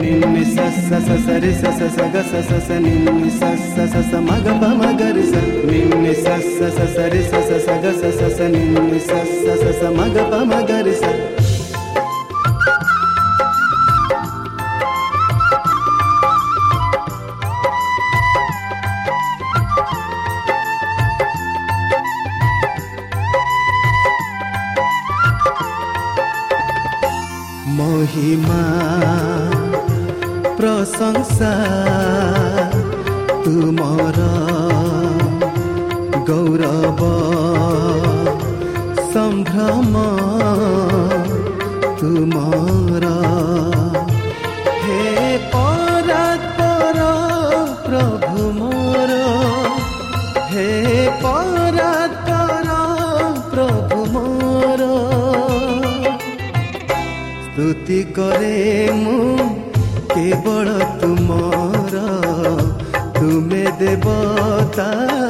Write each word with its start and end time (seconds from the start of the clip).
నిమ్మి 0.00 0.44
సస్స 0.54 0.88
సరి 1.26 1.52
సస 1.54 1.80
సగ 1.96 2.16
సస 2.30 2.70
నిమ్మి 2.78 3.30
సస్స 3.30 3.76
సస 3.92 4.12
మగ 4.28 4.46
పమగరి 4.62 5.24
స. 5.26 5.34
నిమ్మి 5.70 6.14
సస్స 6.24 6.58
సరి 6.94 7.22
సస 7.22 7.50
సగ 7.66 7.84
సస 8.00 8.40
నిమ్మి 8.54 9.00
సస్స 9.00 9.46
సస 9.62 9.82
మగ 9.98 10.16
పమగరి 10.32 10.94
స. 10.94 11.04
ಗೌರವ 36.30 37.02
ಸಂಭ್ರಮ 39.12 39.94
ತುಮಾರಾ 42.00 43.14
ಹೇ 44.82 45.00
ಪರಾತ್ಪರ 45.52 46.98
ಪ್ರಭು 47.86 48.44
ಮೋರ 48.58 49.12
ಹೇ 50.52 50.68
ಪರಾತ್ಪರ 51.22 52.68
ಪ್ರಭು 53.50 54.00
ಮೋರ 54.12 54.82
ಸ್ತುತಿ 57.46 58.02
ಕರೆ 58.12 58.56
ಮು 58.94 59.18
ಕೇವಳ 60.14 60.68
ತುಮಾರ 61.00 61.96
ତୁମେ 63.14 63.64
ଦେବତା 63.80 65.29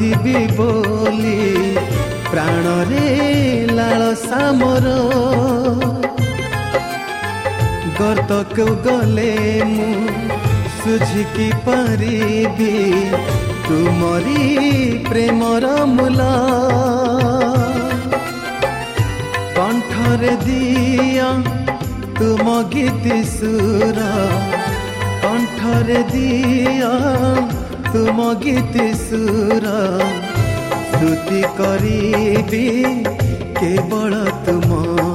ଗାଉଥିବି 0.00 0.40
ବୋଲି 0.56 1.40
ପ୍ରାଣରେ 2.30 3.08
ଲାଳସା 3.76 4.40
ମୋର 4.60 4.86
ଗର୍ତ୍ତକୁ 7.98 8.66
ଗଲେ 8.86 9.34
ମୁଁ 9.72 9.88
ସୁଝିକି 10.78 11.48
ପାରିବି 11.66 12.72
ତୁମରି 13.66 14.46
ପ୍ରେମର 15.10 15.64
ମୂଲ। 15.92 16.20
କଣ୍ଠରେ 19.58 20.34
ଦିଅ 20.46 21.28
ତୁମ 22.18 22.46
ଗୀତି 22.72 23.18
ସୁର। 23.36 23.98
କଣ୍ଠରେ 25.24 26.00
ଦିଅ 26.12 26.94
ତୁମ 27.92 28.24
ଗୀତି 28.42 28.84
ସୁର 28.98 29.70
ସ୍ତୁତି 30.90 31.40
କରିବି 31.58 32.64
କେବଳ 33.60 34.20
ତୁମର 34.46 34.90
ତୁମେ 34.90 35.09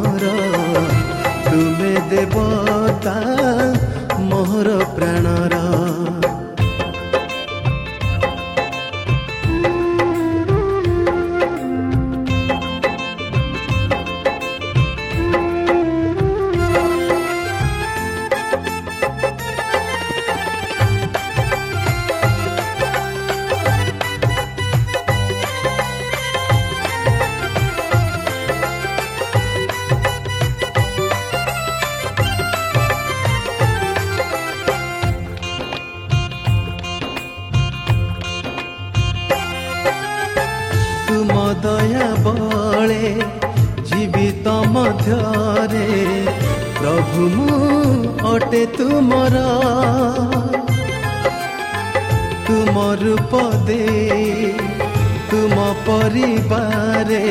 পরিবারে 56.07 57.25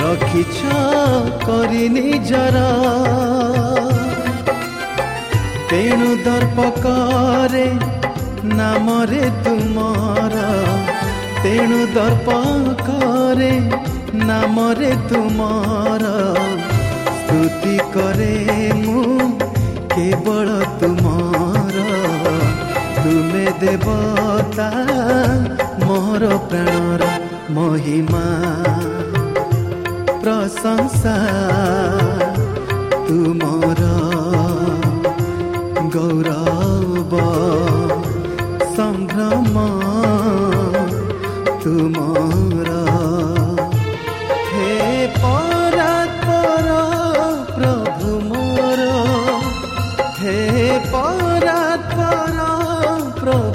রখিছ 0.00 0.58
করি 1.46 1.84
নিজর 1.96 2.54
তেণু 5.70 6.10
দর্প 6.26 6.58
করে 6.84 7.66
নামরে 8.58 9.24
তুমর 9.44 10.32
তেণু 11.42 11.80
দর্প 11.94 12.28
করে 12.88 13.52
নামরে 14.24 14.90
তুমর 15.08 16.02
স্তুতি 17.18 17.76
করে 17.94 18.34
মু 18.82 18.98
কেবল 19.94 20.48
তুমর 20.80 21.74
তুমি 22.96 23.44
দেবতা 23.60 24.70
মোর 25.80 26.22
প্রাণরা 26.48 27.29
মহিমা 27.56 28.26
প্রশংসা 30.22 31.16
তুমর 33.06 33.80
গৌরব 35.94 37.12
সম্ভ্রম 38.76 39.54
তুমর 41.62 42.68
হে 44.50 44.72
পরাতর 45.22 46.66
প্রভু 47.56 48.10
মোর 48.30 48.80
হে 50.20 50.38
পরাতর 50.92 52.36
প্রভু 53.20 53.49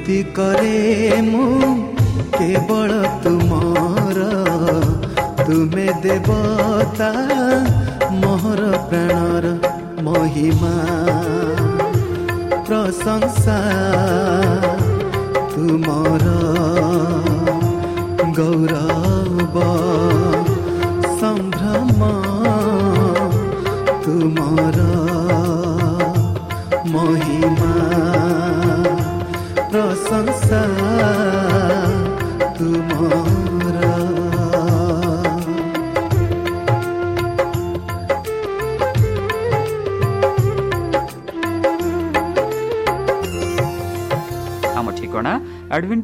ସ୍ତୁତି 0.00 0.18
କରେ 0.36 1.16
ମୁଁ 1.24 1.70
କେବଳ 2.34 2.90
ତୁମର 3.22 4.18
ତୁମେ 5.40 5.86
ଦେବତା 6.04 7.08
ମୋହର 8.14 8.62
ପ୍ରାଣର 8.88 9.46
ମହିମା 10.06 10.72
ପ୍ରଶଂସା 12.68 13.58
ତୁମର 15.52 16.24
ଗୌରବ 18.38 19.56
ସମ୍ଭ୍ରମ 21.20 22.00
ତୁମର 24.04 24.78
ମହିମା 26.94 27.79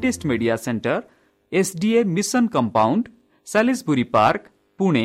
Adventist 0.06 0.28
media 0.30 0.56
centre 0.64 0.96
SDA 1.52 2.00
mission 2.16 2.44
compound 2.54 3.04
Salisbury 3.46 4.04
Park 4.14 4.42
Pune 4.78 5.04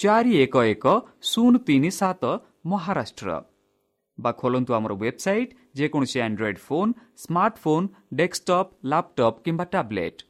ଚାରି 0.00 0.32
ଏକ 0.44 0.54
ଏକ 0.72 0.86
ଶୂନ 1.30 1.52
ତିନି 1.66 1.90
ସାତ 1.98 2.22
ମହାରାଷ୍ଟ୍ର 2.70 3.28
ବା 4.18 4.30
ଖୋଲନ୍ତୁ 4.40 4.70
ଆମର 4.78 4.92
ୱେବସାଇଟ୍ 4.96 5.54
ଯେକୌଣସି 5.78 6.18
Android 6.26 6.60
phone 6.66 6.90
smartphone 7.24 7.86
desktop 8.18 8.70
laptop 8.90 9.38
କିମ୍ବା 9.44 9.64
ଟ୍ୟାବ୍ଲେଟ୍ 9.72 10.20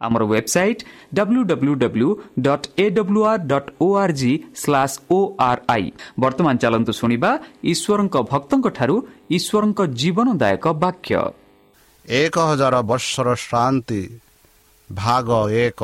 ଆମର 0.00 0.22
website 0.26 0.82
W 1.16 1.42
W 1.50 1.74
W 1.82 2.08
dot 2.46 2.66
A 2.78 2.86
W 2.96 3.22
R 3.30 3.42
dot 3.52 3.70
O 3.80 3.88
R 4.02 4.14
G 4.20 4.32
slash 4.62 4.96
O 5.10 5.18
R 5.48 5.62
I 5.74 5.86
ବର୍ତ୍ତମାନ 6.20 6.54
ଚାଲନ୍ତୁ 6.64 6.92
ଶୁଣିବା 7.00 7.30
ଈଶ୍ୱରଙ୍କ 7.72 8.16
ଭକ୍ତଙ୍କଠାରୁ 8.32 8.96
ଈଶ୍ୱରଙ୍କ 9.36 9.80
ଜୀବନଦାୟକ 10.00 10.64
ବାକ୍ୟ 10.84 11.43
ଏକ 12.08 12.38
ହଜାର 12.38 12.82
ବର୍ଷର 12.82 13.34
ଶାନ୍ତି। 13.34 14.20
ଭାଗ 14.92 15.48
ଏକ। 15.48 15.80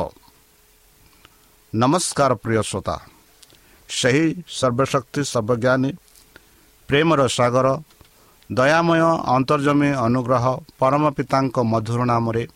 ନମସ୍କାର 1.74 2.34
ପ୍ରିୟ 2.34 2.62
ଶ୍ରୋତା। 2.62 2.96
ସେହି 3.88 4.42
ସର୍ବଶକ୍ତି 4.48 5.20
ସର୍ବଜ୍ଞାନୀ 5.24 5.90
ପ୍ରେମର 6.88 7.20
ସାଗର 7.28 7.82
ଦୟାମୟ 8.52 9.02
ଅନ୍ତର୍ଜମୀ 9.36 9.90
ଅନୁଗ୍ରହ 10.06 10.44
ପରମ 10.78 11.10
ପିତାଙ୍କ 11.10 11.56
ମଧୁର 11.62 12.04
ନାମରେ 12.04 12.48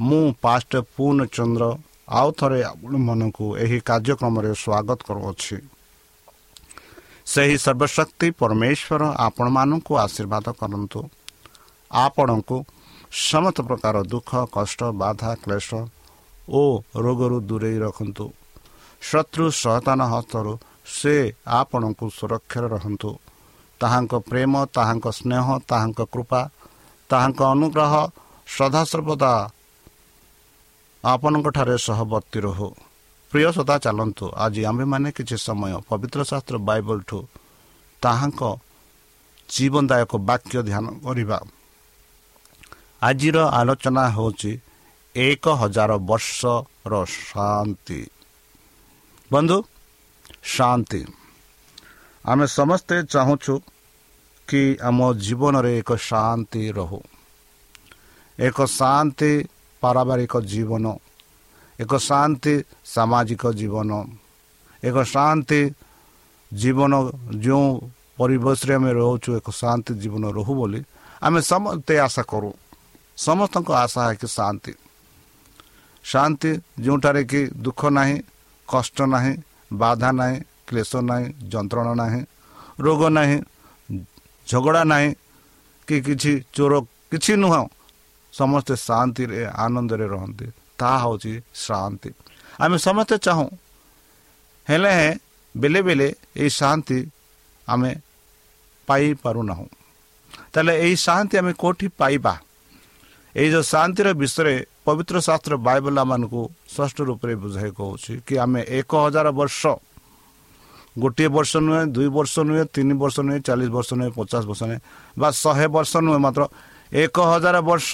ମୁଁ 0.00 0.34
ପାଷ୍ଟ 0.42 0.72
ପୂର୍ଣ୍ଣଚନ୍ଦ୍ର 0.96 1.64
ଆଉ 2.08 2.28
ଥରେ 2.32 2.62
ଆପଣମାନଙ୍କୁ 2.62 3.56
ଏହି 3.56 3.78
କାର୍ଯ୍ୟକ୍ରମରେ 3.80 4.50
ସ୍ୱାଗତ 4.54 4.98
କରୁଅଛି। 5.08 5.56
ସେହି 7.26 7.56
ସର୍ବଶକ୍ତି 7.58 8.28
ପରମେଶ୍ୱର 8.30 9.02
ଆପଣମାନଙ୍କୁ 9.18 9.92
ଆଶୀର୍ବାଦ 9.96 10.46
କରନ୍ତୁ। 10.60 11.00
ଆପଣଙ୍କୁ 11.90 12.56
ସମସ୍ତ 13.14 13.62
ପ୍ରକାର 13.62 13.96
ଦୁଃଖ 14.12 14.30
କଷ୍ଟ 14.54 14.80
ବାଧା 15.00 15.32
କ୍ଲେଶ 15.42 15.68
ଓ 16.50 16.62
ରୋଗରୁ 17.04 17.38
ଦୂରେଇ 17.48 17.78
ରଖନ୍ତୁ 17.84 18.26
ଶତ୍ରୁ 19.02 19.44
ସହତାନ 19.62 20.00
ହସ୍ତରୁ 20.12 20.52
ସେ 20.96 21.14
ଆପଣଙ୍କୁ 21.60 22.06
ସୁରକ୍ଷାରେ 22.18 22.68
ରଖନ୍ତୁ 22.74 23.10
ତାହାଙ୍କ 23.80 24.12
ପ୍ରେମ 24.30 24.52
ତାହାଙ୍କ 24.76 25.06
ସ୍ନେହ 25.18 25.46
ତାହାଙ୍କ 25.70 26.00
କୃପା 26.12 26.40
ତାହାଙ୍କ 27.10 27.40
ଅନୁଗ୍ରହ 27.54 27.92
ସଦାସର୍ବଦା 28.48 29.32
ଆପଣଙ୍କଠାରେ 31.04 31.76
ସହବର୍ତ୍ତୀ 31.86 32.38
ରହୁ 32.46 32.68
ପ୍ରିୟ 33.32 33.48
ସଦା 33.56 33.76
ଚାଲନ୍ତୁ। 33.84 34.26
ଆଜି 34.44 34.62
ଆମ୍ଭେମାନେ 34.70 35.08
କିଛି 35.16 35.36
ସମୟ 35.46 35.72
ପବିତ୍ର 35.88 36.20
ଶାସ୍ତ୍ର 36.30 36.56
ବାଇବଲଠୁ 36.68 37.18
ତାହାଙ୍କ 38.02 38.42
ଜୀବନଦାୟକ 39.48 40.12
ବାକ୍ୟ 40.28 40.56
ଧ୍ୟାନ 40.68 40.84
କରିବା। 41.06 41.38
ଆଜିର 43.08 43.38
ଆଲୋଚନା 43.58 44.04
ହେଉଛି 44.16 44.52
ଏକ 45.16 45.44
ହଜାର 45.60 45.90
ବର୍ଷର 46.10 46.92
ଶାନ୍ତି। 47.20 48.00
ବନ୍ଧୁ 49.30 49.58
ଶାନ୍ତି। 50.54 51.00
ଆମେ 52.24 52.46
ସମସ୍ତେ 52.58 52.96
ଚାହୁଁଛୁ 53.12 53.54
କି 54.48 54.62
ଆମ 54.88 54.98
ଜୀବନରେ 55.24 55.72
ଏକ 55.80 55.90
ଶାନ୍ତି 56.08 56.62
ରହୁ। 56.78 57.00
ଏକ 58.38 58.58
ଶାନ୍ତି 58.78 59.32
ପାରିବାରିକ 59.82 60.34
ଜୀବନ 60.52 60.84
ଏକ 61.78 61.92
ଶାନ୍ତି 62.08 62.54
ସାମାଜିକ 62.84 63.42
ଜୀବନ 63.60 63.90
ଏକ 64.82 64.96
ଶାନ୍ତି 65.14 65.60
ଜୀବନ 66.52 66.92
ଯେଉଁ 67.44 67.68
ପରିବେଶରେ 68.18 68.72
ଆମେ 68.74 68.90
ରହୁଛୁ 69.00 69.30
ଏକ 69.40 69.48
ଶାନ୍ତି 69.60 69.92
ଜୀବନ 70.02 70.24
ରହୁ 70.38 70.52
ବୋଲି 70.60 70.80
ଆମେ 71.22 71.40
ସମସ୍ତେ 71.52 71.94
ଆଶା 72.06 72.22
କରୁ। 72.30 72.50
ସମସ୍ତଙ୍କ 73.18 73.70
ଆଶା 73.74 74.02
କି 74.20 74.26
ଶାନ୍ତି 74.28 74.72
ଶାନ୍ତି 76.04 76.50
ଯେଉଁଠାରେ 76.80 77.22
କି 77.24 77.40
ଦୁଃଖ 77.64 77.80
ନାହିଁ 77.90 78.16
କଷ୍ଟ 78.68 78.98
ନାହିଁ 79.06 79.32
ବାଧା 79.74 80.10
ନାହିଁ 80.12 80.36
କ୍ଲେଶ 80.66 80.92
ନାହିଁ 81.02 81.26
ଯନ୍ତ୍ରଣା 81.52 81.92
ନାହିଁ 81.94 82.20
ରୋଗ 82.80 83.02
ନାହିଁ 83.10 83.38
ଝଗଡ଼ା 84.46 84.82
ନାହିଁ 84.84 85.08
କି 85.88 85.96
କିଛି 86.06 86.32
ଚୋର 86.52 86.72
କିଛି 87.12 87.32
ନୁହଁ 87.36 87.62
ସମସ୍ତେ 88.32 88.74
ଶାନ୍ତିରେ 88.88 89.38
ଆନନ୍ଦରେ 89.56 90.06
ରହନ୍ତି 90.14 90.46
ତାହା 90.78 90.96
ହେଉଛି 91.02 91.32
ଶାନ୍ତି 91.56 92.10
ଆମେ 92.60 92.76
ସମସ୍ତେ 92.78 93.16
ଚାହୁଁ 93.26 93.48
ହେଲେ 94.66 94.92
ବେଲେ 95.54 95.80
ବେଲେ 95.82 96.08
ଏହି 96.36 96.50
ଶାନ୍ତି 96.50 96.98
ଆମେ 97.68 97.90
ପାଇପାରୁନାହୁଁ 98.88 99.66
ତାହେଲେ 100.52 100.74
ଏହି 100.84 100.96
ଶାନ୍ତି 101.06 101.34
ଆମେ 101.40 101.52
କେଉଁଠି 101.60 101.86
ପାଇବା 102.00 102.34
ଏଇ 103.34 103.48
ଯେଉଁ 103.50 103.64
ଶାନ୍ତିର 103.66 104.08
ବିଷୟରେ 104.14 104.54
ପବିତ୍ର 104.86 105.16
ଶାସ୍ତ୍ର 105.20 105.54
ବାଇବଲ 105.66 105.98
ମାନଙ୍କୁ 106.06 106.40
ସ୍ପଷ୍ଟ 106.70 106.98
ରୂପରେ 107.02 107.34
ବୁଝାଇ 107.36 107.70
କହୁଛି 107.74 108.12
କି 108.26 108.34
ଆମେ 108.38 108.60
ଏକ 108.78 108.92
ହଜାର 109.04 109.28
ବର୍ଷ 109.34 109.60
ଗୋଟିଏ 110.96 111.28
ବର୍ଷ 111.36 111.52
ନୁହେଁ 111.66 111.82
ଦୁଇ 111.90 112.08
ବର୍ଷ 112.14 112.34
ନୁହେଁ 112.48 112.64
ତିନି 112.70 112.94
ବର୍ଷ 112.94 113.16
ନୁହେଁ 113.26 113.40
ଚାଳିଶ 113.42 113.70
ବର୍ଷ 113.76 113.90
ନୁହେଁ 113.98 114.10
ପଚାଶ 114.14 114.42
ବର୍ଷ 114.46 114.62
ନୁହେଁ 114.68 114.80
ବା 115.16 115.28
ଶହେ 115.34 115.66
ବର୍ଷ 115.76 115.92
ନୁହେଁ 116.06 116.20
ମାତ୍ର 116.24 116.42
ଏକ 116.94 117.16
ହଜାର 117.30 117.56
ବର୍ଷ 117.66 117.90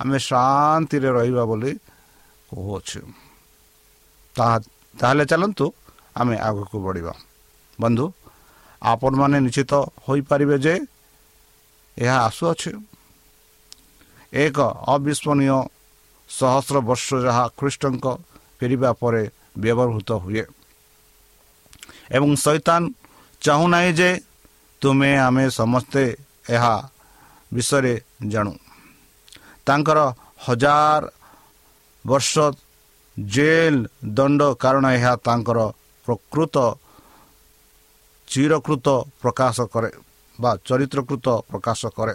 ଆମେ 0.00 0.18
ଶାନ୍ତିରେ 0.20 1.08
ରହିବା 1.16 1.42
ବୋଲି 1.50 1.72
କହୁଅଛୁ 2.50 3.00
ତାହା 4.36 4.56
ତାହେଲେ 4.96 5.24
ଚାଲନ୍ତୁ 5.24 5.64
ଆମେ 6.12 6.36
ଆଗକୁ 6.38 6.76
ବଢ଼ିବା 6.86 7.14
ବନ୍ଧୁ 7.78 8.04
ଆପଣମାନେ 8.82 9.36
ନିଶ୍ଚିତ 9.46 9.72
ହୋଇପାରିବେ 10.04 10.56
ଯେ 10.64 10.74
ଏହା 11.96 12.16
ଆସୁଅଛି 12.28 12.70
ଏକ 14.32 14.58
ଅବିସ୍ମରଣୀୟ 14.94 15.58
ସହସ୍ର 16.30 16.76
ବର୍ଷ 16.88 17.08
ଯାହା 17.26 17.44
ଖ୍ରୀଷ୍ଟଙ୍କ 17.58 18.06
ଫେରିବା 18.58 18.90
ପରେ 19.00 19.22
ବ୍ୟବହୃତ 19.58 20.10
ହୁଏ। 20.24 20.44
ଏବଂ 22.16 22.30
ସୈତାନ 22.44 22.82
ଚାହୁଁନାହିଁ 23.42 23.92
ଯେ 23.92 24.10
ତୁମେ 24.82 25.10
ଆମେ 25.18 25.44
ସମସ୍ତେ 25.50 26.02
ଏହା 26.48 26.74
ବିଷୟରେ 27.52 27.94
ଜାଣୁ। 28.32 28.52
ତାଙ୍କର 29.66 29.98
ହଜାର 30.46 31.02
ବର୍ଷ 32.04 32.32
ଜେଲ 33.16 33.74
ଦଣ୍ଡ 34.16 34.40
କାରଣ 34.54 34.84
ଏହା 34.98 35.12
ତାଙ୍କର 35.26 35.58
ପ୍ରକୃତ 36.06 36.56
ଚିରକୃତ 38.28 38.86
ପ୍ରକାଶ 39.22 39.56
କରେ 39.72 39.90
ବା 40.40 40.50
ଚରିତ୍ରକୃତ 40.64 41.26
ପ୍ରକାଶ 41.50 41.80
କରେ। 41.96 42.14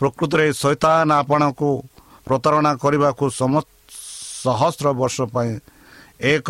ପ୍ରକୃତରେ 0.00 0.46
ଶୈତାନ 0.62 1.08
ଆପଣଙ୍କୁ 1.22 1.70
ପ୍ରତାରଣା 2.26 2.72
କରିବାକୁ 2.82 3.24
ସହସ୍ର 4.44 4.86
ବର୍ଷ 5.00 5.16
ପାଇଁ 5.34 5.52
ଏକ 6.32 6.48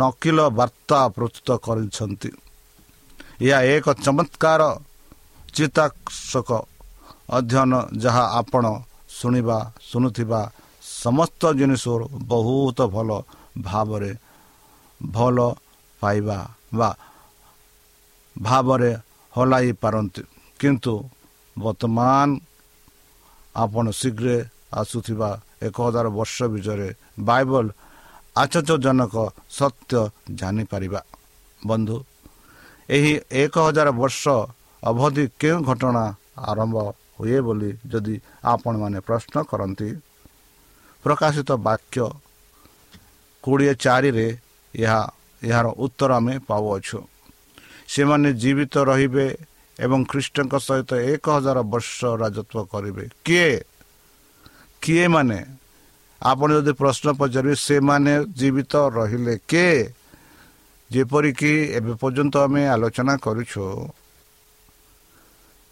ନକିଲ 0.00 0.38
ବାର୍ତ୍ତା 0.58 0.98
ପ୍ରସ୍ତୁତ 1.16 1.48
କରିଛନ୍ତି। 1.66 2.30
ଏହା 3.46 3.58
ଏକ 3.74 3.86
ଚମତ୍କାର 4.04 4.62
ଚିତାକର୍ଷକ 5.56 6.50
ଅଧ୍ୟୟନ 7.36 7.72
ଯାହା 8.02 8.24
ଆପଣ 8.40 8.64
ଶୁଣିବା 9.18 9.58
ଶୁଣୁଥିବା 9.88 10.40
ସମସ୍ତ 11.02 11.42
ଜିନିଷରୁ 11.58 12.06
ବହୁତ 12.32 12.78
ଭଲ 12.94 13.10
ଭାବରେ 13.66 14.12
ଭଲ 15.00 15.36
ପାଇବା 16.02 16.38
ବା 16.78 16.90
ଭାବରେ 18.36 18.90
ହଲାଇ 19.32 19.70
ପାରନ୍ତି। 19.82 20.22
କିନ୍ତୁ 20.60 20.94
ବର୍ତ୍ତମାନ 21.56 22.28
ଆପଣ 23.56 23.84
ଶୀଘ୍ର 24.00 24.26
ଆସୁଥିବା 24.80 25.30
ଏକ 25.66 25.76
ହଜାର 25.86 26.06
ବର୍ଷ 26.18 26.36
ବିଷୟରେ 26.52 26.88
ବାଇବଲ 27.28 27.66
ଆଶ୍ଚର୍ଯ୍ୟଜନକ 28.36 29.14
ସତ୍ୟ 29.50 30.00
ଜାଣିପାରିବା। 30.40 31.00
ବନ୍ଧୁ 31.60 31.96
ଏହି 32.88 33.12
ଏକ 33.42 33.54
ହଜାର 33.66 33.88
ବର୍ଷ 34.00 34.22
ଅବଧି 34.82 35.24
କେଉଁ 35.40 35.58
ଘଟଣା 35.68 36.04
ଆରମ୍ଭ 36.50 36.76
ହୁଏ 37.16 37.38
ବୋଲି 37.46 37.70
ଯଦି 37.92 38.14
ଆପଣମାନେ 38.44 38.98
ପ୍ରଶ୍ନ 39.08 39.34
କରନ୍ତି? 39.50 39.88
ପ୍ରକାଶିତ 41.04 41.50
ବାକ୍ୟ 41.68 41.98
କୋଡ଼ିଏ 43.44 43.74
ଚାରିରେ 43.84 44.28
ଏହା 44.74 45.00
ଏହାର 45.42 45.66
ଉତ୍ତର 45.84 46.10
ଆମେ 46.18 46.34
ପାଉଅଛୁ। 46.48 46.98
ସେମାନେ 47.88 48.28
ଜୀବିତ 48.42 48.74
ରହିବେ 48.90 49.26
ଏବଂ 49.76 50.00
ଖ୍ରୀଷ୍ଟଙ୍କ 50.10 50.54
ସହିତ 50.58 50.90
ଏକ 51.12 51.24
ହଜାର 51.36 51.58
ବର୍ଷ 51.72 51.98
ରାଜତ୍ୱ 52.22 52.68
କରିବେ। 52.72 53.04
କିଏ? 53.24 53.52
କିଏ 54.82 55.06
ମାନେ? 55.08 55.40
ଆପଣ 56.22 56.48
ଯଦି 56.56 56.72
ପ୍ରଶ୍ନ 56.80 57.06
ପଚାରିବେ 57.20 57.56
ସେମାନେ 57.68 58.12
ଜୀବିତ 58.38 58.74
ରହିଲେ 58.96 59.34
କିଏ? 59.50 59.76
ଯେପରିକି 60.90 61.52
ଏବେ 61.78 61.92
ପର୍ଯ୍ୟନ୍ତ 62.00 62.34
ଆମେ 62.46 62.62
ଆଲୋଚନା 62.74 63.14
କରୁଛୁ 63.18 63.64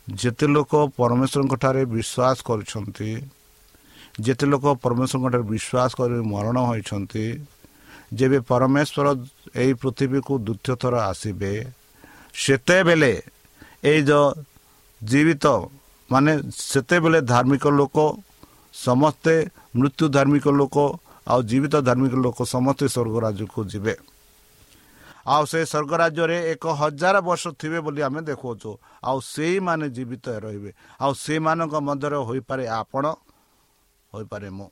ଯେତେ 0.08 0.46
ଲୋକ 0.46 0.72
ପରମେଶ୍ୱରଙ୍କ 0.98 1.54
ଠାରେ 1.62 1.82
ବିଶ୍ୱାସ 1.94 2.36
କରୁଛନ୍ତି 2.48 3.10
ଯେତେ 4.20 4.46
ଲୋକ 4.52 4.64
ପରମେଶ୍ୱରଙ୍କ 4.84 5.26
ଠାରେ 5.32 5.44
ବିଶ୍ୱାସ 5.54 5.90
କରି 5.98 6.16
ମରଣ 6.34 6.56
ହୋଇଛନ୍ତି 6.70 7.26
ଯେବେ 8.14 8.38
ପରମେଶ୍ୱର 8.50 9.06
ଏହି 9.62 9.72
ପୃଥିବୀକୁ 9.82 10.32
ଦ୍ୱିତୀୟ 10.46 10.74
ଥର 10.82 10.94
ଆସିବେ 11.10 11.52
ସେତେବେଳେ 12.34 13.12
ଏଇ 13.84 14.00
ଯେଉଁ 14.08 14.26
ଜୀବିତ 15.02 15.44
ମାନେ 16.10 16.32
ସେତେବେଳେ 16.70 17.20
ଧାର୍ମିକ 17.32 17.64
ଲୋକ 17.78 17.96
ସମସ୍ତେ 18.74 19.34
ମୃତ୍ୟୁ 19.78 20.04
ଧାର୍ମିକ 20.16 20.46
ଲୋକ 20.60 20.76
ଆଉ 21.26 21.40
ଜୀବିତ 21.50 21.74
ଧାର୍ମିକ 21.88 22.14
ଲୋକ 22.24 22.38
ସମସ୍ତେ 22.54 22.86
ସ୍ୱର୍ଗ 22.94 23.16
ରାଜ୍ୟକୁ 23.26 23.60
ଯିବେ। 23.72 23.94
ଆଉ 25.24 25.42
ସେ 25.50 25.58
ସ୍ୱର୍ଗ 25.64 25.92
ରାଜ୍ୟରେ 26.02 26.36
ଏକ 26.52 26.64
ହଜାର 26.80 27.16
ବର୍ଷ 27.28 27.44
ଥିବେ 27.60 27.78
ବୋଲି 27.86 28.00
ଆମେ 28.08 28.20
ଦେଖାଉଛୁ 28.28 28.70
ଆଉ 29.08 29.18
ସେଇମାନେ 29.24 29.86
ଜୀବିତ 29.96 30.26
ରହିବେ। 30.44 30.70
ଆଉ 31.00 31.12
ସେଇମାନଙ୍କ 31.24 31.74
ମଧ୍ୟରେ 31.88 32.18
ହୋଇପାରେ 32.28 32.64
ଆପଣ 32.80 33.04
ହୋଇପାରେ 34.12 34.48
ମୁଁ। 34.58 34.68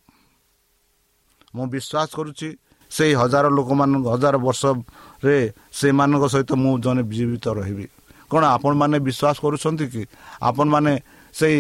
ମୁଁ 1.55 1.67
ବିଶ୍ୱାସ 1.75 2.09
କରୁଛି 2.17 2.49
ସେଇ 2.91 3.13
ହଜାର 3.21 3.45
ଲୋକମାନଙ୍କ 3.57 4.07
ହଜାର 4.15 4.35
ବର୍ଷରେ 4.47 5.37
ସେମାନଙ୍କ 5.73 6.25
ସହିତ 6.33 6.51
ମୁଁ 6.63 6.73
ଜଣେ 6.85 7.03
ଜୀବିତ 7.13 7.47
ରହିବି। 7.59 7.87
କ'ଣ 8.33 8.43
ଆପଣମାନେ 8.57 8.97
ବିଶ୍ୱାସ 9.07 9.37
କରୁଛନ୍ତି 9.45 9.87
କି? 9.93 10.03
ଆପଣମାନେ 10.49 10.93
ସେଇ 11.39 11.59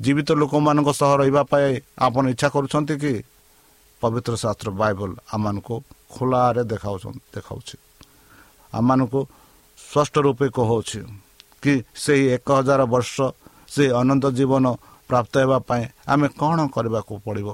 ଜୀବିତ 0.00 0.28
ଲୋକମାନଙ୍କ 0.40 0.90
ସହ 1.00 1.10
ରହିବା 1.20 1.42
ପାଇଁ 1.52 1.68
ଆପଣ 2.06 2.22
ଇଚ୍ଛା 2.34 2.48
କରୁଛନ୍ତି 2.54 2.94
କି? 3.02 3.14
ପବିତ୍ର 4.02 4.32
ଶାସ୍ତ୍ର 4.42 4.68
ବାଇବଲ 4.80 5.10
ଆମମାନଙ୍କୁ 5.34 5.74
ଖୋଲାରେ 6.14 6.62
ଦେଖାଉଛନ୍ତି 6.72 7.22
ଦେଖାଉଛି। 7.36 7.76
ଆମମାନଙ୍କୁ 8.72 9.20
ସ୍ପଷ୍ଟ 9.78 10.14
ରୂପେ 10.26 10.46
କହୁଅଛି 10.56 11.00
କି 11.62 11.72
ସେହି 12.02 12.24
ଏକ 12.36 12.48
ହଜାର 12.58 12.80
ବର୍ଷ 12.94 13.16
ସେ 13.74 13.84
ଅନନ୍ତ 14.00 14.24
ଜୀବନ 14.38 14.64
ପ୍ରାପ୍ତ 15.10 15.34
ହେବା 15.42 15.58
ପାଇଁ 15.68 15.82
ଆମେ 16.12 16.26
କ'ଣ 16.40 16.58
କରିବାକୁ 16.74 17.14
ପଡ଼ିବ? 17.26 17.48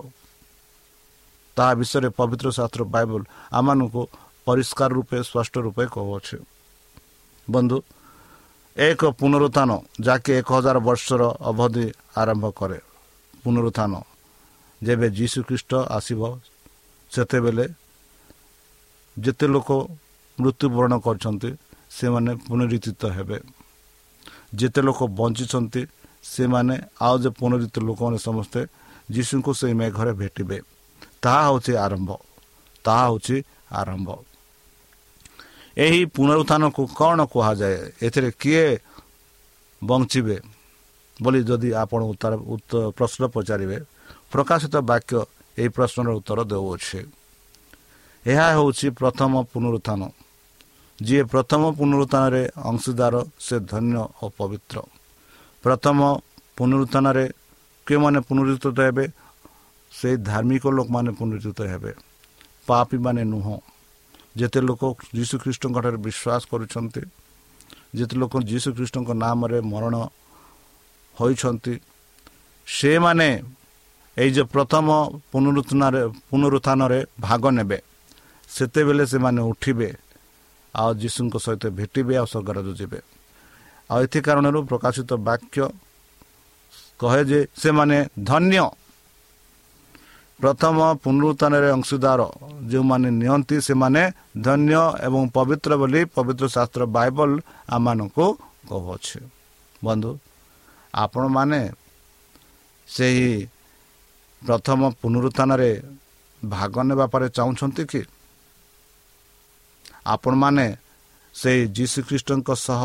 ତାହା 1.56 1.72
ବିଷୟରେ 1.80 2.08
ପବିତ୍ର 2.18 2.46
ଶାସ୍ତ୍ର 2.58 2.82
ବାଇବଲ 2.94 3.22
ଆମମାନଙ୍କୁ 3.58 4.02
ପରିଷ୍କାର 4.46 4.90
ରୂପେ 4.96 5.18
ସ୍ପଷ୍ଟ 5.28 5.54
ରୂପେ 5.66 5.84
କହୁଅଛି 5.94 6.36
ବନ୍ଧୁ 7.48 7.76
ଏକ 8.76 9.02
ପୁନରୁତ୍ଥାନ 9.16 9.70
ଯାହାକି 9.98 10.30
ଏକ 10.36 10.48
ହଜାର 10.52 10.78
ବର୍ଷର 10.84 11.22
ଅବଧି 11.50 11.86
ଆରମ୍ଭ 12.16 12.44
କରେ 12.52 12.78
ପୁନରୁତ୍ଥାନ 13.44 13.92
ଯେବେ 14.82 15.06
ଯୀଶୁ 15.18 15.38
ଖ୍ରୀଷ୍ଟ 15.48 15.72
ଆସିବ 15.96 16.20
ସେତେବେଳେ 17.12 17.66
ଯେତେ 19.16 19.46
ଲୋକ 19.48 19.68
ମୃତ୍ୟୁବରଣ 20.38 20.92
କରିଛନ୍ତି 21.00 21.50
ସେମାନେ 21.90 22.32
ପୁନରୁତ୍ଥିତ 22.44 23.02
ହେବେ 23.16 23.38
ଯେତେ 24.54 24.80
ଲୋକ 24.86 25.00
ବଞ୍ଚିଛନ୍ତି 25.18 25.82
ସେମାନେ 26.26 26.74
ଆଉ 27.00 27.14
ଯେ 27.22 27.30
ପୁନରୁତ୍ଥିତ 27.38 27.76
ଲୋକମାନେ 27.80 28.18
ସମସ୍ତେ 28.28 28.60
ଯୀଶୁଙ୍କୁ 29.14 29.50
ସେଇ 29.60 29.74
ମେଘରେ 29.80 30.12
ଭେଟିବେ 30.20 30.58
ତାହା 31.22 31.40
ହେଉଛି 31.46 31.72
ଆରମ୍ଭ 31.86 32.10
ତାହା 32.84 33.04
ହେଉଛି 33.06 33.36
ଆରମ୍ଭ 33.72 34.08
ଏହି 35.76 36.00
ପୁନରୁତ୍ଥାନକୁ 36.14 36.82
କ'ଣ 36.98 37.18
କୁହାଯାଏ? 37.32 37.78
ଏଥିରେ 38.06 38.30
କିଏ 38.40 38.66
ବଞ୍ଚିବେ 39.82 40.36
ବୋଲି 41.22 41.40
ଯଦି 41.48 41.68
ଆପଣ 41.82 42.00
ଉତ୍ତର 42.12 42.32
ପ୍ରଶ୍ନ 42.96 43.22
ପଚାରିବେ 43.34 43.78
ପ୍ରକାଶିତ 44.32 44.74
ବାକ୍ୟ 44.90 45.14
ଏହି 45.58 45.68
ପ୍ରଶ୍ନର 45.76 46.08
ଉତ୍ତର 46.18 46.38
ଦେଉଅଛି। 46.52 47.00
ଏହା 48.26 48.46
ହେଉଛି 48.56 48.86
ପ୍ରଥମ 49.00 49.32
ପୁନରୁତ୍ଥାନ। 49.52 50.00
ଯିଏ 50.98 51.22
ପ୍ରଥମ 51.32 51.62
ପୁନରୁତ୍ଥାନରେ 51.78 52.42
ଅଂଶୀଦାର 52.70 53.14
ସେ 53.46 53.56
ଧନ୍ୟ 53.72 54.00
ଓ 54.22 54.24
ପବିତ୍ର। 54.38 54.76
ପ୍ରଥମ 55.64 55.98
ପୁନରୁତ୍ଥାନରେ 56.56 57.24
କେଉଁମାନେ 57.86 58.18
ପୁନରୁଦ୍ଧିତ 58.28 58.78
ହେବେ? 58.80 59.04
ସେଇ 59.92 60.16
ଧାର୍ମିକ 60.30 60.64
ଲୋକମାନେ 60.76 61.10
ପୁନରୁଦ୍ଧିତ 61.18 61.60
ହେବେ। 61.72 61.92
ପାପୀମାନେ 62.66 63.22
ନୁହଁ। 63.32 63.56
ଯେତେ 64.38 64.60
ଲୋକ 64.68 64.82
ଯୀଶୁଖ୍ରୀଷ୍ଟଙ୍କ 65.16 65.76
ଠାରେ 65.84 65.98
ବିଶ୍ୱାସ 66.06 66.42
କରୁଛନ୍ତି 66.50 67.02
ଯେତେ 67.96 68.14
ଲୋକ 68.20 68.34
ଯୀଶୁଖ୍ରୀଷ୍ଟଙ୍କ 68.50 69.10
ନାମରେ 69.24 69.58
ମରଣ 69.72 69.94
ହୋଇଛନ୍ତି 71.16 71.74
ସେମାନେ 72.66 73.28
ଏଇ 74.16 74.30
ଯେଉଁ 74.36 74.48
ପ୍ରଥମ 74.54 74.86
ପୁନରୁତ୍ଥାନରେ 75.32 76.02
ପୁନରୁତ୍ଥାନରେ 76.28 76.98
ଭାଗ 77.20 77.42
ନେବେ 77.58 77.78
ସେତେବେଳେ 78.48 79.04
ସେମାନେ 79.12 79.40
ଉଠିବେ 79.50 79.88
ଆଉ 80.74 80.90
ଯୀଶୁଙ୍କ 81.02 81.34
ସହିତ 81.44 81.64
ଭେଟିବେ 81.78 82.14
ଆଉ 82.20 82.26
ସ୍ୱର୍ଗରାଜ 82.32 82.68
ଯିବେ। 82.80 83.00
ଆଉ 83.90 83.98
ଏଥି 84.04 84.18
କାରଣରୁ 84.26 84.58
ପ୍ରକାଶିତ 84.70 85.10
ବାକ୍ୟ 85.28 85.58
କହେ 87.00 87.22
ଯେ 87.30 87.40
ସେମାନେ 87.62 87.96
ଧନ୍ୟ 88.24 88.64
ପ୍ରଥମ 90.40 90.76
ପୁନରୁତ୍ଥାନରେ 91.02 91.68
ଅଂଶୀଦାର 91.76 92.20
ଯେଉଁମାନେ 92.70 93.08
ନିଅନ୍ତି 93.20 93.56
ସେମାନେ 93.68 94.02
ଧନ୍ୟ 94.46 94.80
ଏବଂ 95.06 95.22
ପବିତ୍ର 95.36 95.70
ବୋଲି 95.80 96.00
ପବିତ୍ର 96.16 96.44
ଶାସ୍ତ୍ର 96.56 96.82
ବାଇବଲ 96.96 97.30
ଆମମାନଙ୍କୁ 97.76 98.26
କହୁଅଛି। 98.68 99.18
ବନ୍ଧୁ 99.84 100.10
ଆପଣମାନେ 100.94 101.60
ସେହି 102.88 103.32
ପ୍ରଥମ 104.42 104.80
ପୁନରୁତ୍ଥାନରେ 105.00 105.70
ଭାଗ 106.42 106.74
ନେବା 106.88 107.06
ପରେ 107.12 107.26
ଚାହୁଁଛନ୍ତି 107.36 107.82
କି? 107.90 108.02
ଆପଣମାନେ 110.06 110.66
ସେଇ 111.34 111.60
ଯୀଶୁଖ୍ରୀଷ୍ଟଙ୍କ 111.76 112.48
ସହ 112.66 112.82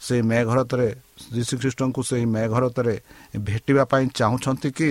ସେଇ 0.00 0.22
ମେଘରତରେ 0.30 0.88
ଯୀଶୁଖ୍ରୀଷ୍ଟଙ୍କୁ 1.34 2.00
ସେଇ 2.10 2.24
ମେଘରତରେ 2.34 2.94
ଭେଟିବା 3.46 3.84
ପାଇଁ 3.90 4.04
ଚାହୁଁଛନ୍ତି 4.18 4.70
କି? 4.78 4.90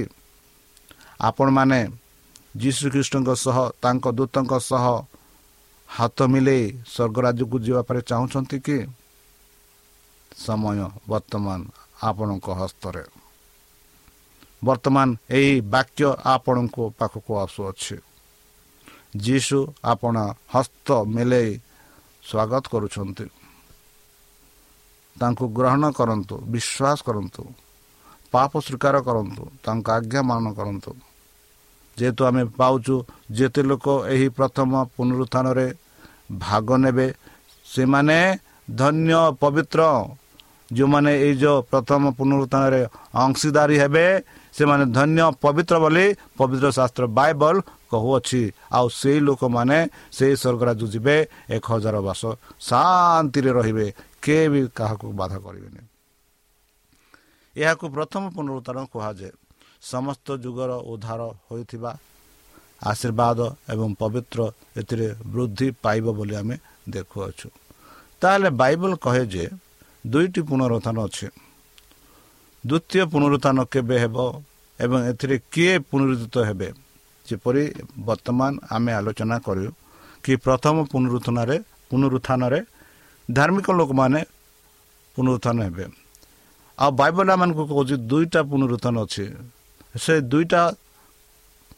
ଆପଣମାନେ 1.20 1.80
ଯୀଶୁଖ୍ରୀଷ୍ଟଙ୍କ 2.58 3.30
ସହ 3.36 3.58
ତାଙ୍କ 3.82 4.06
ଦୂତଙ୍କ 4.12 4.54
ସହ 4.60 4.86
ହାତ 5.90 6.18
ମିଲେଇ 6.28 6.66
ସ୍ୱର୍ଗରାଜ୍ୟକୁ 6.94 7.56
ଯିବା 7.60 7.82
ପାଇଁ 7.82 8.02
ଚାହୁଁଛନ୍ତି 8.02 8.60
କି? 8.60 8.78
ସମୟ 10.38 10.80
ବର୍ତ୍ତମାନ 11.10 11.60
ଆପଣଙ୍କ 12.04 12.48
ହସ୍ତରେ। 12.50 13.04
ବର୍ତ୍ତମାନ 14.64 15.08
ଏହି 15.30 15.62
ବାକ୍ୟ 15.62 16.04
ଆପଣଙ୍କ 16.26 16.76
ପାଖକୁ 17.00 17.32
ଆସୁଅଛି। 17.38 17.96
ଯୀଶୁ 19.18 19.60
ଆପଣ 19.84 20.16
ହସ୍ତ 20.54 20.88
ମିଲେଇ 21.08 21.52
ସ୍ୱାଗତ 22.24 22.64
କରୁଛନ୍ତି। 22.70 23.26
ତାଙ୍କୁ 25.16 25.46
ଗ୍ରହଣ 25.50 25.84
କରନ୍ତୁ 25.92 26.36
ବିଶ୍ୱାସ 26.54 26.98
କରନ୍ତୁ 27.04 27.44
ପାପ 28.32 28.52
ସ୍ୱୀକାର 28.60 28.96
କରନ୍ତୁ 29.02 29.44
ତାଙ୍କ 29.66 29.88
ଆଜ୍ଞା 29.90 30.22
ମାନ 30.22 30.46
କରନ୍ତୁ। 30.54 30.92
ଯେହେତୁ 32.00 32.22
ଆମେ 32.30 32.44
ପାଉଛୁ 32.60 32.96
ଯେତେ 33.38 33.62
ଲୋକ 33.70 33.86
ଏହି 34.14 34.28
ପ୍ରଥମ 34.38 34.72
ପୁନରୁତ୍ଥାନରେ 34.96 35.68
ଭାଗ 36.46 36.68
ନେବେ 36.84 37.08
ସେମାନେ 37.66 38.20
ଧନ୍ୟ 38.82 39.14
ପବିତ୍ର। 39.42 39.82
ଯେଉଁମାନେ 40.70 41.12
ଏଇ 41.26 41.34
ଯେଉଁ 41.42 41.58
ପ୍ରଥମ 41.72 42.02
ପୁନରୁତ୍ଥାନରେ 42.18 42.82
ଅଂଶୀଦାରୀ 43.24 43.76
ହେବେ 43.84 44.06
ସେମାନେ 44.54 44.84
ଧନ୍ୟ 44.98 45.22
ପବିତ୍ର 45.44 45.76
ବୋଲି 45.84 46.06
ପବିତ୍ର 46.38 46.68
ଶାସ୍ତ୍ର 46.78 47.04
ବାଇବଲ 47.18 47.56
କହୁଅଛି। 47.92 48.42
ଆଉ 48.78 48.86
ସେଇ 49.00 49.20
ଲୋକମାନେ 49.28 49.78
ସେଇ 50.18 50.34
ସ୍ୱର୍ଗରାଜ 50.42 50.82
ଯିବେ 50.94 51.18
ଏକ 51.56 51.66
ହଜାର 51.74 51.96
ବର୍ଷ 52.08 52.24
ଶାନ୍ତିରେ 52.70 53.52
ରହିବେ 53.58 53.88
କିଏ 54.24 54.44
ବି 54.54 54.62
କାହାକୁ 54.78 55.06
ବାଧା 55.20 55.38
କରିବେନି। 55.46 55.82
ଏହାକୁ 57.56 57.86
ପ୍ରଥମ 57.96 58.24
ପୁନରୁଦ୍ଧାରଣ 58.36 58.84
କୁହାଯାଏ। 58.94 59.34
ସମସ୍ତ 59.82 60.28
ଯୁଗର 60.44 60.72
ଉଦ୍ଧାର 60.86 61.22
ହୋଇଥିବା 61.48 61.92
ଆଶୀର୍ବାଦ 62.82 63.40
ଏବଂ 63.74 63.90
ପବିତ୍ର 64.02 64.40
ଏଥିରେ 64.80 65.08
ବୃଦ୍ଧି 65.32 65.68
ପାଇବ 65.84 66.06
ବୋଲି 66.18 66.34
ଆମେ 66.42 66.56
ଦେଖୁଅଛୁ 66.90 67.48
ତାହେଲେ 68.22 68.50
ବାଇବଲ 68.62 68.92
କହେ 69.06 69.24
ଯେ 69.34 69.46
ଦୁଇଟି 70.06 70.42
ପୁନରୁତ୍ଥାନ 70.50 70.98
ଅଛି 71.08 71.28
ଦ୍ୱିତୀୟ 72.64 73.04
ପୁନରୁତ୍ଥାନ 73.12 73.58
କେବେ 73.74 73.96
ହେବ 74.04 74.18
ଏବଂ 74.80 75.00
ଏଥିରେ 75.12 75.36
କିଏ 75.54 75.74
ପୁନରୁଦ୍ଧିତ 75.90 76.36
ହେବେ 76.50 76.70
ଯେପରି 77.26 77.64
ବର୍ତ୍ତମାନ 78.08 78.52
ଆମେ 78.76 78.92
ଆଲୋଚନା 79.00 79.38
କରୁ 79.46 79.66
କି 80.24 80.34
ପ୍ରଥମ 80.46 80.76
ପୁନରୁତ୍ଥାନରେ 80.92 81.58
ପୁନରୁତ୍ଥାନରେ 81.90 82.60
ଧାର୍ମିକ 83.30 83.68
ଲୋକମାନେ 83.80 84.20
ପୁନରୁତ୍ଥାନ 85.18 85.58
ହେବେ 85.68 85.86
ଆଉ 86.78 86.90
ବାଇବଲ 87.00 87.28
ଆମମାନଙ୍କୁ 87.36 87.64
କହୁଛି 87.72 87.96
ଦୁଇଟା 88.10 88.40
ପୁନରୁତ୍ଥାନ 88.50 88.96
ଅଛି 89.06 89.26
ସେ 90.04 90.14
ଦୁଇଟା 90.32 90.62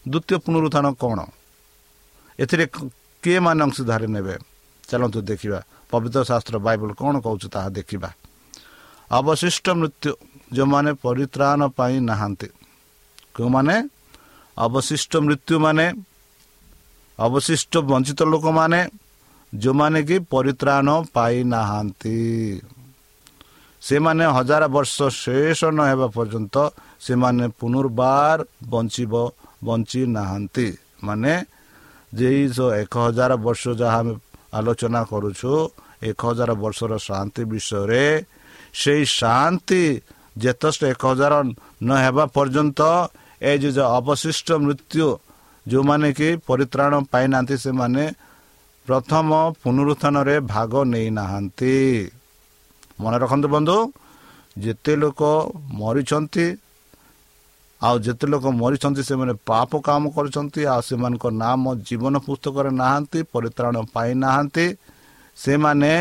ଦ୍ୱିତୀୟ 0.08 0.38
ପୁନରୁତ୍ଥାନ 0.46 0.86
କ'ଣ 1.02 1.20
ଏଥିରେ 2.40 2.66
କିଏ 3.24 3.40
ମାନେ 3.46 3.62
ଅଂଶୀଧାରୀ 3.66 4.08
ନେବେ 4.16 4.36
ଚାଲନ୍ତୁ 4.90 5.20
ଦେଖିବା। 5.30 5.60
ପବିତ୍ର 5.92 6.22
ଶାସ୍ତ୍ର 6.30 6.56
ବାଇବଲ 6.66 6.90
କ'ଣ 7.00 7.16
କହୁଛି 7.26 7.48
ତାହା 7.54 7.70
ଦେଖିବା। 7.78 8.10
ଅବଶିଷ୍ଟ 9.12 9.66
ମୃତ୍ୟୁ 9.80 10.12
ଯେଉଁମାନେ 10.56 10.92
ପରିତ୍ରାଣ 11.06 11.60
ପାଇଁ 11.78 11.96
ନାହାନ୍ତି। 12.10 12.48
କେଉଁମାନେ? 13.36 13.76
ଅବଶିଷ୍ଟ 14.58 15.14
ମୃତ୍ୟୁମାନେ 15.26 15.86
ଅବଶିଷ୍ଟ 17.20 17.74
ବଞ୍ଚିତ 17.90 18.20
ଲୋକମାନେ 18.34 18.80
ଯେଉଁମାନେ 19.54 20.00
କି 20.08 20.18
ପରିତ୍ରାଣ 20.34 20.88
ପାଇନାହାନ୍ତି 21.16 22.18
ସେମାନେ 23.82 24.24
ହଜାର 24.38 24.64
ବର୍ଷ 24.76 24.98
ଶେଷ 25.24 25.60
ନ 25.76 25.80
ହେବା 25.90 26.08
ପର୍ଯ୍ୟନ୍ତ 26.16 26.56
ସେମାନେ 27.06 27.46
ପୁନର୍ବାର 27.60 28.38
ବଞ୍ଚିବ 28.72 29.14
ବଞ୍ଚି 29.66 30.02
ନାହାନ୍ତି 30.16 30.68
ମାନେ 31.04 31.34
ଯେ 32.14 32.30
ଏକ 32.82 32.94
ହଜାର 33.06 33.32
ବର୍ଷ 33.46 33.64
ଯାହା 33.82 34.00
ଆମେ 34.02 34.14
ଆଲୋଚନା 34.58 35.02
କରୁଛୁ 35.12 35.52
ଏକ 36.10 36.20
ହଜାର 36.30 36.52
ବର୍ଷର 36.64 36.92
ଶାନ୍ତି 37.08 37.42
ବିଷୟରେ 37.52 38.06
ସେଇ 38.82 39.04
ଶାନ୍ତି 39.20 39.84
ଯେତେଷ୍ଟ 40.44 40.82
ଏକ 40.94 41.02
ହଜାର 41.12 41.34
ନ 41.82 41.90
ହେବା 42.04 42.26
ପର୍ଯ୍ୟନ୍ତ 42.36 42.80
ଏ 43.42 43.52
ଯେଉଁ 43.64 43.84
ଅବଶିଷ୍ଟ 43.98 44.48
ମୃତ୍ୟୁ 44.66 45.08
ଯେଉଁମାନେ 45.66 46.10
କି 46.18 46.30
ପରିତ୍ରାଣ 46.48 46.94
ପାଇନାହାନ୍ତି 47.12 47.56
ସେମାନେ 47.66 48.04
ପ୍ରଥମ 48.86 49.30
ପୁନରୁତ୍ଥାନରେ 49.62 50.36
ଭାଗ 50.54 50.74
ନେଇନାହାନ୍ତି। 50.94 51.76
ମନେ 53.02 53.18
ରଖନ୍ତୁ 53.24 53.48
ବନ୍ଧୁ 53.56 53.78
ଯେତେ 54.64 54.94
ଲୋକ 55.02 55.22
ମରିଛନ୍ତି 55.80 56.46
ଆଉ 57.82 57.96
ଯେତେ 58.06 58.26
ଲୋକ 58.32 58.46
ମରିଛନ୍ତି 58.62 59.02
ସେମାନେ 59.10 59.34
ପାପ 59.50 59.72
କାମ 59.88 60.04
କରୁଛନ୍ତି 60.16 60.62
ଆଉ 60.74 60.82
ସେମାନଙ୍କ 60.90 61.26
ନାମ 61.44 61.64
ଜୀବନ 61.88 62.14
ପୁସ୍ତକରେ 62.28 62.70
ନାହାନ୍ତି 62.82 63.20
ପରିତ୍ରାଣ 63.34 63.76
ପାଇନାହାନ୍ତି 63.96 64.66
ସେମାନେ 65.38 65.92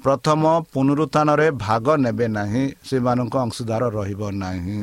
ପ୍ରଥମ 0.00 0.42
ପୁନରୁତ୍ଥାନରେ 0.72 1.46
ଭାଗ 1.66 1.86
ନେବେ 2.04 2.26
ନାହିଁ 2.38 2.64
ସେମାନଙ୍କ 2.88 3.34
ଅଂଶୀଦାର 3.46 3.82
ରହିବ 3.98 4.22
ନାହିଁ। 4.44 4.78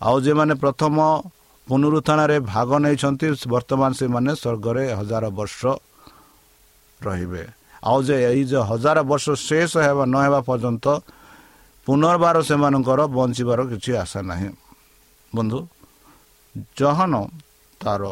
ଆଉ 0.00 0.16
ଯେଉଁମାନେ 0.24 0.54
ପ୍ରଥମ 0.62 0.96
ପୁନରୁତ୍ଥାନରେ 1.66 2.36
ଭାଗ 2.52 2.70
ନେଇଛନ୍ତି 2.84 3.26
ବର୍ତ୍ତମାନ 3.54 3.90
ସେମାନେ 4.00 4.30
ସ୍ୱର୍ଗରେ 4.42 4.84
ହଜାର 4.98 5.24
ବର୍ଷ 5.38 5.60
ରହିବେ। 7.00 7.42
ଆଉ 7.82 7.98
ଯେ 8.06 8.16
ଏଇ 8.30 8.42
ଯେ 8.50 8.58
ହଜାର 8.70 8.98
ବର୍ଷ 9.10 9.26
ଶେଷ 9.48 9.72
ହେବା 9.86 10.04
ନ 10.12 10.14
ହେବା 10.24 10.40
ପର୍ଯ୍ୟନ୍ତ 10.48 10.86
ପୁନର୍ବାର 11.86 12.36
ସେମାନଙ୍କର 12.48 13.00
ବଞ୍ଚିବାର 13.16 13.60
କିଛି 13.70 13.90
ଆଶା 14.02 14.20
ନାହିଁ। 14.30 14.50
ବନ୍ଧୁ 15.34 15.58
ଜହନ 16.78 17.14
ତାର 17.80 18.02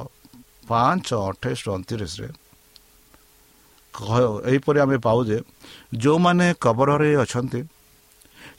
ପାଞ୍ଚ 0.69 1.09
ଅଠେଇଶ 1.29 1.63
ଅଣତିରିଶରେ 1.77 2.29
ଏହିପରି 4.49 4.79
ଆମେ 4.85 4.97
ପାଉ 5.07 5.19
ଯେ 5.29 5.39
ଯେଉଁମାନେ 6.03 6.47
କବରରେ 6.65 7.11
ଅଛନ୍ତି 7.25 7.61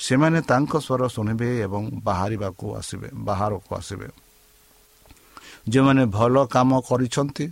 ସେମାନେ 0.06 0.40
ତାଙ୍କ 0.52 0.74
ସ୍ୱର 0.86 1.02
ଶୁଣିବେ 1.16 1.50
ଏବଂ 1.66 1.84
ବାହାରିବାକୁ 2.08 2.66
ଆସିବେ 2.80 3.08
ବାହାରକୁ 3.28 3.70
ଆସିବେ 3.80 4.08
ଯେଉଁମାନେ 5.72 6.04
ଭଲ 6.18 6.36
କାମ 6.56 6.70
କରିଛନ୍ତି 6.90 7.46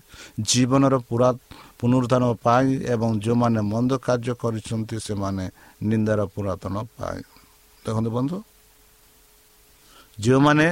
ଜୀବନର 0.50 0.96
ପୁରା 1.10 1.30
ପୁନରୁଦ୍ଧାନ 1.80 2.24
ପାଇଁ 2.46 2.70
ଏବଂ 2.94 3.10
ଯେଉଁମାନେ 3.26 3.60
ମନ୍ଦ 3.74 3.92
କାର୍ଯ୍ୟ 4.08 4.34
କରିଛନ୍ତି 4.44 4.96
ସେମାନେ 5.08 5.46
ନିନ୍ଦାର 5.90 6.20
ପୁରାତନ 6.34 6.76
ପାଇଁ। 6.98 7.22
ଦେଖନ୍ତୁ 7.86 8.10
ବନ୍ଧୁ 8.18 8.38
ଯେଉଁମାନେ 10.18 10.66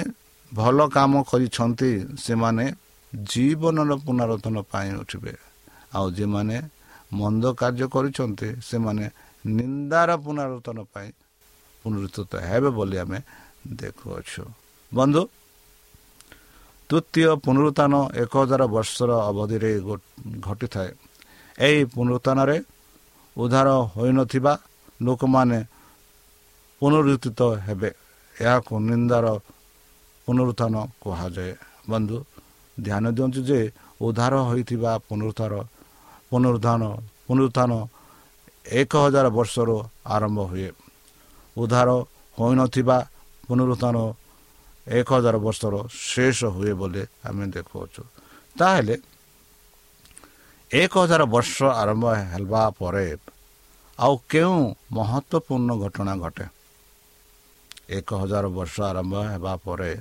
ଭଲ 0.52 0.80
କାମ 0.96 1.14
କରିଛନ୍ତି 1.30 1.90
ସେମାନେ 2.26 2.66
ଜୀବନର 3.14 3.92
ପୁନରୁଦ୍ଧାନ 4.06 4.58
ପାଇଁ 4.72 4.90
ଉଠିବେ। 5.02 5.34
ଆଉ 5.96 6.06
ଯେଉଁମାନେ 6.18 6.58
ମନ୍ଦ 7.20 7.44
କାର୍ଯ୍ୟ 7.62 7.86
କରିଛନ୍ତି 7.96 8.50
ସେମାନେ 8.70 9.06
ନିନ୍ଦାର 9.46 10.10
ପୁନରୁଦ୍ଧାନ 10.26 10.78
ପାଇଁ 10.94 11.10
ପୁନରୁଦ୍ଧିତ 11.86 12.32
ହେବେ 12.50 12.70
ବୋଲି 12.78 12.98
ଆମେ 13.04 13.20
ଦେଖୁଅଛୁ। 13.80 14.44
ବନ୍ଧୁ 14.92 15.22
ତୃତୀୟ 16.90 17.24
ପୁନରୁତ୍ଥାନ 17.44 17.94
ଏକ 18.24 18.34
ହଜାର 18.42 18.62
ବର୍ଷର 18.76 19.12
ଅବଧିରେ 19.30 19.72
ଘଟିଥାଏ। 20.48 20.92
ଏହି 21.58 21.82
ପୁନରୁତ୍ଥାନରେ 21.94 22.58
ଉଦ୍ଧାର 23.38 23.68
ହୋଇନଥିବା 23.94 24.54
ଲୋକମାନେ 25.06 25.60
ପୁନରୁଦ୍ଧିତ 26.82 27.40
ହେବେ। 27.66 27.92
ଏହାକୁ 28.36 28.74
ନିନ୍ଦାର 28.90 29.26
ପୁନରୁତ୍ଥାନ 30.28 30.76
କୁହାଯାଏ। 31.02 31.54
ବନ୍ଧୁ 31.90 32.18
ଧ୍ୟାନ 32.78 33.04
ଦିଅନ୍ତୁ 33.16 33.40
ଯେ 33.50 33.60
ଉଦ୍ଧାର 34.06 34.34
ହୋଇଥିବା 34.48 34.92
ପୁନରୁଦ୍ଧାର 35.08 35.54
ପୁନରୁଦ୍ଧାନ 36.30 36.82
ପୁନରୁତ୍ଥାନ 37.28 37.72
ଏକ 38.80 38.92
ହଜାର 39.06 39.28
ବର୍ଷରୁ 39.38 39.76
ଆରମ୍ଭ 40.06 40.40
ହୁଏ। 40.52 40.70
ଉଦ୍ଧାର 41.58 41.90
ହୋଇନଥିବା 42.38 42.98
ପୁନରୁତ୍ଥାନ 43.48 43.96
ଏକ 44.88 45.10
ହଜାର 45.18 45.36
ବର୍ଷର 45.46 45.76
ଶେଷ 46.10 46.40
ହୁଏ 46.56 46.74
ବୋଲି 46.80 47.04
ଆମେ 47.28 47.46
ଦେଖୁଅଛୁ। 47.56 48.02
ତାହେଲେ 48.60 48.96
ଏକ 50.72 50.94
ହଜାର 51.04 51.24
ବର୍ଷ 51.34 51.56
ଆରମ୍ଭ 51.82 52.06
ହେବା 52.34 52.62
ପରେ 52.80 53.08
ଆଉ 54.00 54.14
କେଉଁ 54.30 54.60
ମହତ୍ଵପୂର୍ଣ୍ଣ 54.94 55.70
ଘଟଣା 55.84 56.14
ଘଟେ? 56.24 56.46
ଏକ 57.98 58.10
ହଜାର 58.22 58.46
ବର୍ଷ 58.58 58.76
ଆରମ୍ଭ 58.92 59.14
ହେବା 59.34 59.54
ପରେ 59.66 59.92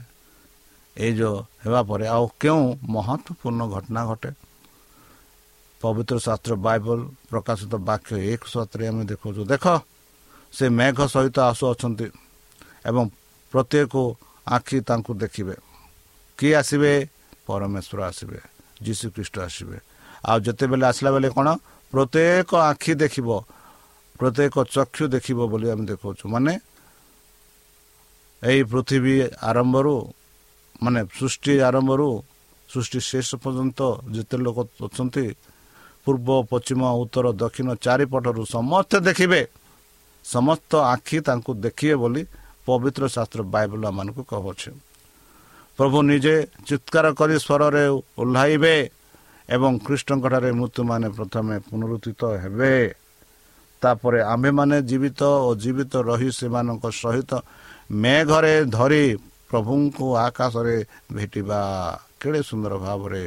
ଏଇ 0.96 1.12
ଯେଉଁ 1.18 1.36
ହେବା 1.62 1.80
ପରେ 1.88 2.06
ଆଉ 2.16 2.24
କେଉଁ 2.40 2.62
ମହତ୍ଵପୂର୍ଣ୍ଣ 2.94 3.62
ଘଟଣା 3.74 4.02
ଘଟେ? 4.10 4.30
ପବିତ୍ର 5.80 6.16
ଶାସ୍ତ୍ର 6.26 6.52
ବାଇବଲ 6.66 6.98
ପ୍ରକାଶିତ 7.30 7.72
ବାକ୍ୟ 7.88 8.10
ଏକ 8.32 8.42
ସତରେ 8.48 8.84
ଆମେ 8.90 9.02
ଦେଖାଉଛୁ 9.10 9.42
ଦେଖ 9.52 9.64
ସେ 10.52 10.64
ମେଘ 10.78 10.98
ସହିତ 11.14 11.36
ଆସୁଅଛନ୍ତି 11.50 12.06
ଏବଂ 12.88 13.04
ପ୍ରତ୍ୟେକ 13.52 13.94
ଆଖି 14.46 14.78
ତାଙ୍କୁ 14.88 15.12
ଦେଖିବେ। 15.22 15.56
କିଏ 16.38 16.54
ଆସିବେ? 16.60 16.92
ପରମେଶ୍ୱର 17.46 17.98
ଆସିବେ 18.10 18.38
ଯୀଶୁ 18.82 19.06
ଖ୍ରୀଷ୍ଟ 19.14 19.34
ଆସିବେ। 19.46 19.76
ଆଉ 20.26 20.38
ଯେତେବେଳେ 20.46 20.84
ଆସିଲା 20.90 21.10
ବେଳେ 21.14 21.28
କ'ଣ? 21.36 21.48
ପ୍ରତ୍ୟେକ 21.92 22.50
ଆଖି 22.70 22.92
ଦେଖିବ 23.02 23.28
ପ୍ରତ୍ୟେକ 24.16 24.54
ଚକ୍ଷୁ 24.74 25.04
ଦେଖିବ 25.14 25.38
ବୋଲି 25.52 25.66
ଆମେ 25.70 25.84
ଦେଖାଉଛୁ 25.90 26.24
ମାନେ 26.32 26.52
ଏହି 28.42 28.62
ପୃଥିବୀ 28.72 29.14
ଆରମ୍ଭରୁ 29.50 29.94
ମାନେ 30.82 31.00
ସୃଷ୍ଟି 31.16 31.52
ଆରମ୍ଭରୁ 31.68 32.08
ସୃଷ୍ଟି 32.70 33.00
ଶେଷ 33.10 33.28
ପର୍ଯ୍ୟନ୍ତ 33.42 33.80
ଯେତେ 34.14 34.36
ଲୋକ 34.44 34.58
ଅଛନ୍ତି 34.86 35.26
ପୂର୍ବ 36.04 36.28
ପଶ୍ଚିମ 36.50 36.80
ଉତ୍ତର 37.02 37.26
ଦକ୍ଷିଣ 37.42 37.68
ଚାରିପଟରୁ 37.84 38.42
ସମସ୍ତେ 38.56 38.96
ଦେଖିବେ। 39.08 39.40
ସମସ୍ତ 40.24 40.70
ଆଖି 40.94 41.18
ତାଙ୍କୁ 41.26 41.50
ଦେଖିବେ 41.64 41.94
ବୋଲି 42.02 42.22
ପବିତ୍ର 42.66 43.02
ଶାସ୍ତ୍ର 43.14 43.40
ବାଇବଲ 43.54 43.84
ମାନଙ୍କୁ 43.98 44.22
କହୁଅଛି 44.30 44.70
ପ୍ରଭୁ 45.78 45.98
ନିଜେ 46.10 46.34
ଚିତ୍କାର 46.66 47.06
କରି 47.18 47.36
ସ୍ୱରରେ 47.46 47.84
ଓହ୍ଲାଇବେ 48.20 48.76
ଏବଂ 49.48 49.70
କୃଷ୍ଣଙ୍କଠାରେ 49.86 50.50
ମୃତ୍ୟୁମାନେ 50.58 51.08
ପ୍ରଥମେ 51.16 51.54
ପୁନରୁଦ୍ଧିତ 51.68 52.22
ହେବେ। 52.42 52.74
ତାପରେ 53.82 54.20
ଆମ୍ଭେମାନେ 54.34 54.76
ଜୀବିତ 54.90 55.20
ଓ 55.46 55.50
ଜୀବିତ 55.62 55.92
ରହି 56.10 56.30
ସେମାନଙ୍କ 56.38 56.84
ସହିତ 57.02 57.30
ମେଘରେ 58.02 58.54
ଧରି 58.76 59.04
ପ୍ରଭୁଙ୍କୁ 59.50 60.06
ଆକାଶରେ 60.26 60.76
ଭେଟିବା 61.14 61.60
କେଡ଼େ 62.20 62.40
ସୁନ୍ଦର 62.48 62.74
ଭାବରେ 62.86 63.24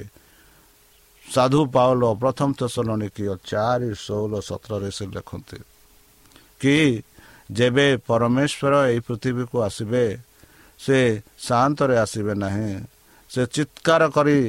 ସାଧୁ 1.26 1.62
ପାଉଲ 1.76 2.04
ପ୍ରଥମ 2.22 2.50
ତେସଲଣିକି 2.60 3.24
ଚାରି 3.50 3.90
ଷୋହଳ 4.06 4.34
ସତରରେ 4.50 4.90
ସେ 4.98 5.06
ଲେଖନ୍ତି 5.16 5.60
କି 6.62 6.76
ଯେବେ 7.50 7.88
ପରମେଶ୍ୱର 8.10 8.74
ଏହି 8.90 9.00
ପୃଥିବୀକୁ 9.08 9.58
ଆସିବେ 9.68 10.06
ସେ 10.80 11.00
ଶାନ୍ତରେ 11.48 11.96
ଆସିବେ 12.04 12.34
ନାହିଁ 12.44 12.72
ସେ 13.30 13.42
ଚିତ୍କାର 13.56 14.02
କରି 14.16 14.40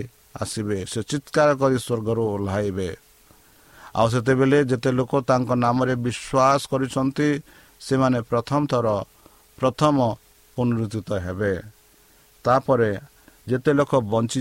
ଆସିବେ 0.42 0.78
ସେ 0.92 1.00
ଚିତ୍କାର 1.10 1.48
କରି 1.60 1.76
ସ୍ୱର୍ଗରୁ 1.86 2.22
ଓହ୍ଲାଇବେ। 2.34 2.90
ଆଉ 3.98 4.06
ସେତେବେଳେ 4.14 4.58
ଯେତେ 4.70 4.90
ଲୋକ 4.98 5.12
ତାଙ୍କ 5.26 5.50
ନାମରେ 5.64 5.94
ବିଶ୍ୱାସ 6.06 6.60
କରିଛନ୍ତି 6.70 7.28
ସେମାନେ 7.80 8.18
ପ୍ରଥମ 8.30 8.60
ଥର 8.72 8.86
ପ୍ରଥମ 9.58 9.96
ପୁନରୁଦ୍ଧିତ 10.54 11.10
ହେବେ 11.26 11.52
ତାପରେ 12.44 12.90
ଯେତେ 13.50 13.70
ଲୋକ 13.78 13.92
ବଞ୍ଚି 14.12 14.40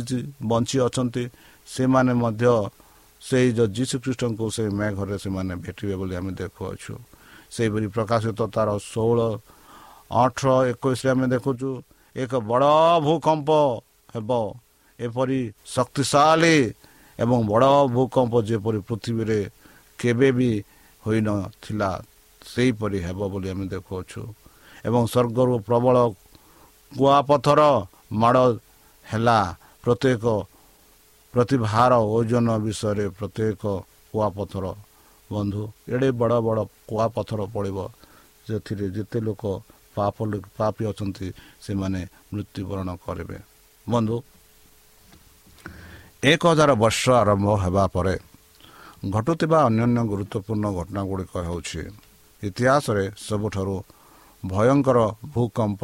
ବଞ୍ଚି 0.50 0.78
ଅଛନ୍ତି 0.88 1.24
ସେମାନେ 1.67 2.13
ମଧ୍ୟ 2.24 2.52
ସେଇ 3.22 3.48
ଯେଉଁ 3.58 3.69
ଯୀଶୁଖ୍ରୀଷ୍ଟଙ୍କୁ 3.76 4.45
ସେଇ 4.56 4.69
ମେଘରେ 4.80 5.15
ସେମାନେ 5.24 5.54
ଭେଟିବେ 5.63 5.95
ବୋଲି 6.00 6.13
ଆମେ 6.19 6.32
ଦେଖୁଅଛୁ। 6.39 6.93
ସେହିପରି 7.56 7.88
ପ୍ରକାଶିତ 7.95 8.39
ତାର 8.56 8.69
ଷୋହଳ 8.91 9.19
ଅଠର 10.24 10.48
ଏକୋଇଶରେ 10.72 11.10
ଆମେ 11.13 11.26
ଦେଖୁଛୁ 11.34 11.69
ଏକ 12.15 12.32
ବଡ଼ 12.50 12.74
ଭୂକମ୍ପ 13.06 13.50
ହେବ 14.13 14.30
ଏପରି 15.00 15.39
ଶକ୍ତିଶାଳୀ 15.76 16.58
ଏବଂ 17.19 17.39
ବଡ଼ 17.52 17.72
ଭୂକମ୍ପ 17.95 18.34
ଯେପରି 18.50 18.80
ପୃଥିବୀରେ 18.88 19.39
କେବେ 20.00 20.30
ବି 20.38 20.52
ହୋଇନଥିଲା 21.04 21.91
ସେହିପରି 22.41 23.00
ହେବ 23.06 23.19
ବୋଲି 23.32 23.48
ଆମେ 23.54 23.65
ଦେଖୁଅଛୁ। 23.74 24.22
ଏବଂ 24.88 25.02
ସ୍ୱର୍ଗରୁ 25.13 25.54
ପ୍ରବଳ 25.68 25.96
କୁଆପଥର 26.92 27.62
ମାଡ଼ 28.22 28.46
ହେଲା। 29.06 29.39
ପ୍ରତ୍ୟେକ 29.84 30.26
ପ୍ରତିଭାର 31.34 31.92
ଓଜନ 32.18 32.48
ବିଷୟରେ 32.65 33.06
ପ୍ରତ୍ୟେକ 33.18 33.63
କୁଆପଥର। 34.12 34.65
ବନ୍ଧୁ 35.30 35.63
ଏଡ଼େ 35.94 36.10
ବଡ଼ 36.20 36.36
ବଡ଼ 36.48 36.62
କୁଆପଥର 36.89 37.39
ପଡ଼ିବ। 37.54 37.78
ସେଥିରେ 38.48 38.86
ଯେତେ 38.96 39.20
ଲୋକ 39.28 39.44
ପାପ 39.96 40.15
ପାପି 40.58 40.84
ଅଛନ୍ତି 40.92 41.28
ସେମାନେ 41.62 42.02
ମୃତ୍ୟୁବରଣ 42.34 42.89
କରିବେ। 43.06 43.38
ବନ୍ଧୁ 43.88 44.15
ଏକ 46.24 46.42
ହଜାର 46.52 46.72
ବର୍ଷ 46.84 47.04
ଆରମ୍ଭ 47.22 47.48
ହେବା 47.63 47.84
ପରେ 47.94 48.15
ଘଟୁଥିବା 49.13 49.60
ଅନ୍ୟାନ୍ୟ 49.70 50.02
ଗୁରୁତ୍ୱପୂର୍ଣ୍ଣ 50.12 50.65
ଘଟଣା 50.78 51.02
ଗୁଡ଼ିକ 51.10 51.34
ହେଉଛି। 51.48 51.82
ଇତିହାସରେ 52.44 53.04
ସବୁଠାରୁ 53.28 53.76
ଭୟଙ୍କର 54.43 54.99
ଭୂକମ୍ପ 55.34 55.82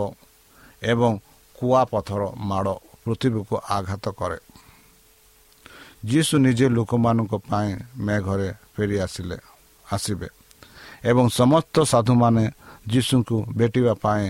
ଏବଂ 0.81 1.11
କୁଆପଥର 1.55 2.21
ମାଡ଼ 2.49 2.73
ପୃଥିବୀକୁ 3.03 3.55
ଆଘାତ 3.69 4.05
କରେ। 4.19 4.39
ଯୀଶୁ 6.05 6.35
ନିଜେ 6.45 6.67
ଲୋକମାନଙ୍କ 6.77 7.33
ପାଇଁ 7.49 7.69
ମେଘରେ 8.05 8.49
ଫେରି 8.73 8.97
ଆସିଲେ 9.05 9.37
ଆସିବେ 9.85 10.27
ଏବଂ 11.03 11.25
ସମସ୍ତ 11.39 11.75
ସାଧୁମାନେ 11.91 12.43
ଯୀଶୁଙ୍କୁ 12.91 13.37
ଭେଟିବା 13.57 13.93
ପାଇଁ 14.03 14.25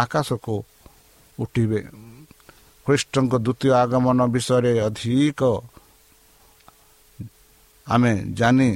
ଆକାଶକୁ 0.00 0.54
ଉଠିବେ। 1.38 1.80
ଖ୍ରୀଷ୍ଟଙ୍କ 2.86 3.32
ଦ୍ୱିତୀୟ 3.44 3.70
ଆଗମନ 3.82 4.18
ବିଷୟରେ 4.34 4.72
ଅଧିକ 4.86 5.40
ଆମେ 7.86 8.12
ଜାଣି 8.38 8.68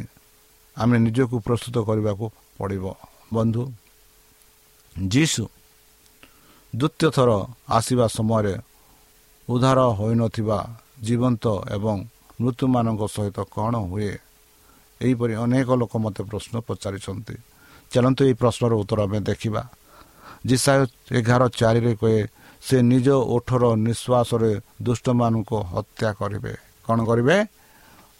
ଆମେ 0.76 0.96
ନିଜକୁ 1.06 1.36
ପ୍ରସ୍ତୁତ 1.46 1.76
କରିବାକୁ 1.88 2.26
ପଡ଼ିବ। 2.58 2.84
ବନ୍ଧୁ 3.34 3.62
ଯୀଶୁ 4.96 5.44
ଦ୍ୱିତୀୟ 6.76 7.10
ଥର 7.10 7.30
ଆସିବା 7.68 8.06
ସମୟରେ 8.06 8.54
ଉଦ୍ଧାର 9.48 9.78
ହୋଇନଥିବା 9.98 10.58
ଜୀବନ୍ତ 11.02 11.44
ଏବଂ 11.76 11.96
ମୃତ୍ୟୁମାନଙ୍କ 12.40 13.02
ସହିତ 13.06 13.38
କ'ଣ 13.54 13.74
ହୁଏ 13.90 14.12
ଏହିପରି 15.00 15.34
ଅନେକ 15.34 15.68
ଲୋକ 15.80 15.92
ମୋତେ 15.96 16.22
ପ୍ରଶ୍ନ 16.30 16.54
ପଚାରିଛନ୍ତି। 16.60 17.36
ଚାଲନ୍ତୁ 17.90 18.20
ଏହି 18.24 18.34
ପ୍ରଶ୍ନର 18.34 18.72
ଉତ୍ତର 18.82 18.98
ଆମେ 19.02 19.18
ଦେଖିବା। 19.20 19.62
ଜିସାୟ 20.46 20.80
ଏଗାର 21.18 21.42
ଚାରିରେ 21.60 21.92
କହେ 22.00 22.20
ସେ 22.62 22.76
ନିଜ 22.82 23.08
ଓଠର 23.34 23.62
ନିଶ୍ୱାସରେ 23.86 24.50
ଦୁଷ୍ଟମାନଙ୍କୁ 24.82 25.56
ହତ୍ୟା 25.72 26.10
କରିବେ। 26.20 26.54
କ'ଣ 26.86 26.98
କରିବେ? 27.04 27.36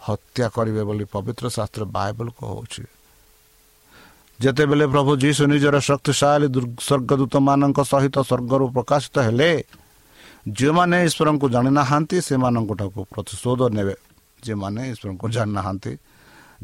ହତ୍ୟା 0.01 0.47
କରିବେ 0.57 0.83
ବୋଲି 0.89 1.05
ପବିତ୍ର 1.05 1.45
ଶାସ୍ତ୍ର 1.57 1.83
ବାଇବଲ 1.97 2.29
କହୁଛି। 2.41 2.85
ଯେତେବେଳେ 4.41 4.87
ପ୍ରଭୁ 4.95 5.13
ଯୀଶୁ 5.23 5.43
ନିଜର 5.53 5.77
ଶକ୍ତିଶାଳୀ 5.89 6.47
ସ୍ୱର୍ଗଦୂତମାନଙ୍କ 6.87 7.79
ସହିତ 7.93 8.17
ସ୍ୱର୍ଗରୁ 8.29 8.65
ପ୍ରକାଶିତ 8.77 9.17
ହେଲେ 9.27 9.51
ଯେଉଁମାନେ 10.59 10.97
ଈଶ୍ୱରଙ୍କୁ 11.09 11.47
ଜାଣିନାହାନ୍ତି 11.55 12.17
ସେମାନଙ୍କଠାକୁ 12.29 13.01
ପ୍ରତିଶୋଧ 13.13 13.61
ନେବେ। 13.77 13.95
ଯେଉଁମାନେ 14.45 14.81
ଈଶ୍ୱରଙ୍କୁ 14.93 15.27
ଜାଣିନାହାନ୍ତି 15.37 15.93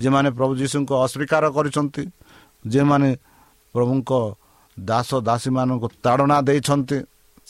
ଯେଉଁମାନେ 0.00 0.28
ପ୍ରଭୁ 0.38 0.52
ଯୀଶୁଙ୍କୁ 0.60 0.94
ଅସ୍ୱୀକାର 1.04 1.44
କରିଛନ୍ତି 1.56 2.02
ଯେଉଁମାନେ 2.64 3.08
ପ୍ରଭୁଙ୍କ 3.74 4.10
ଦାସ 4.76 5.10
ଦାସୀମାନଙ୍କୁ 5.28 5.86
ତାଡ଼ନା 6.04 6.36
ଦେଇଛନ୍ତି 6.48 6.98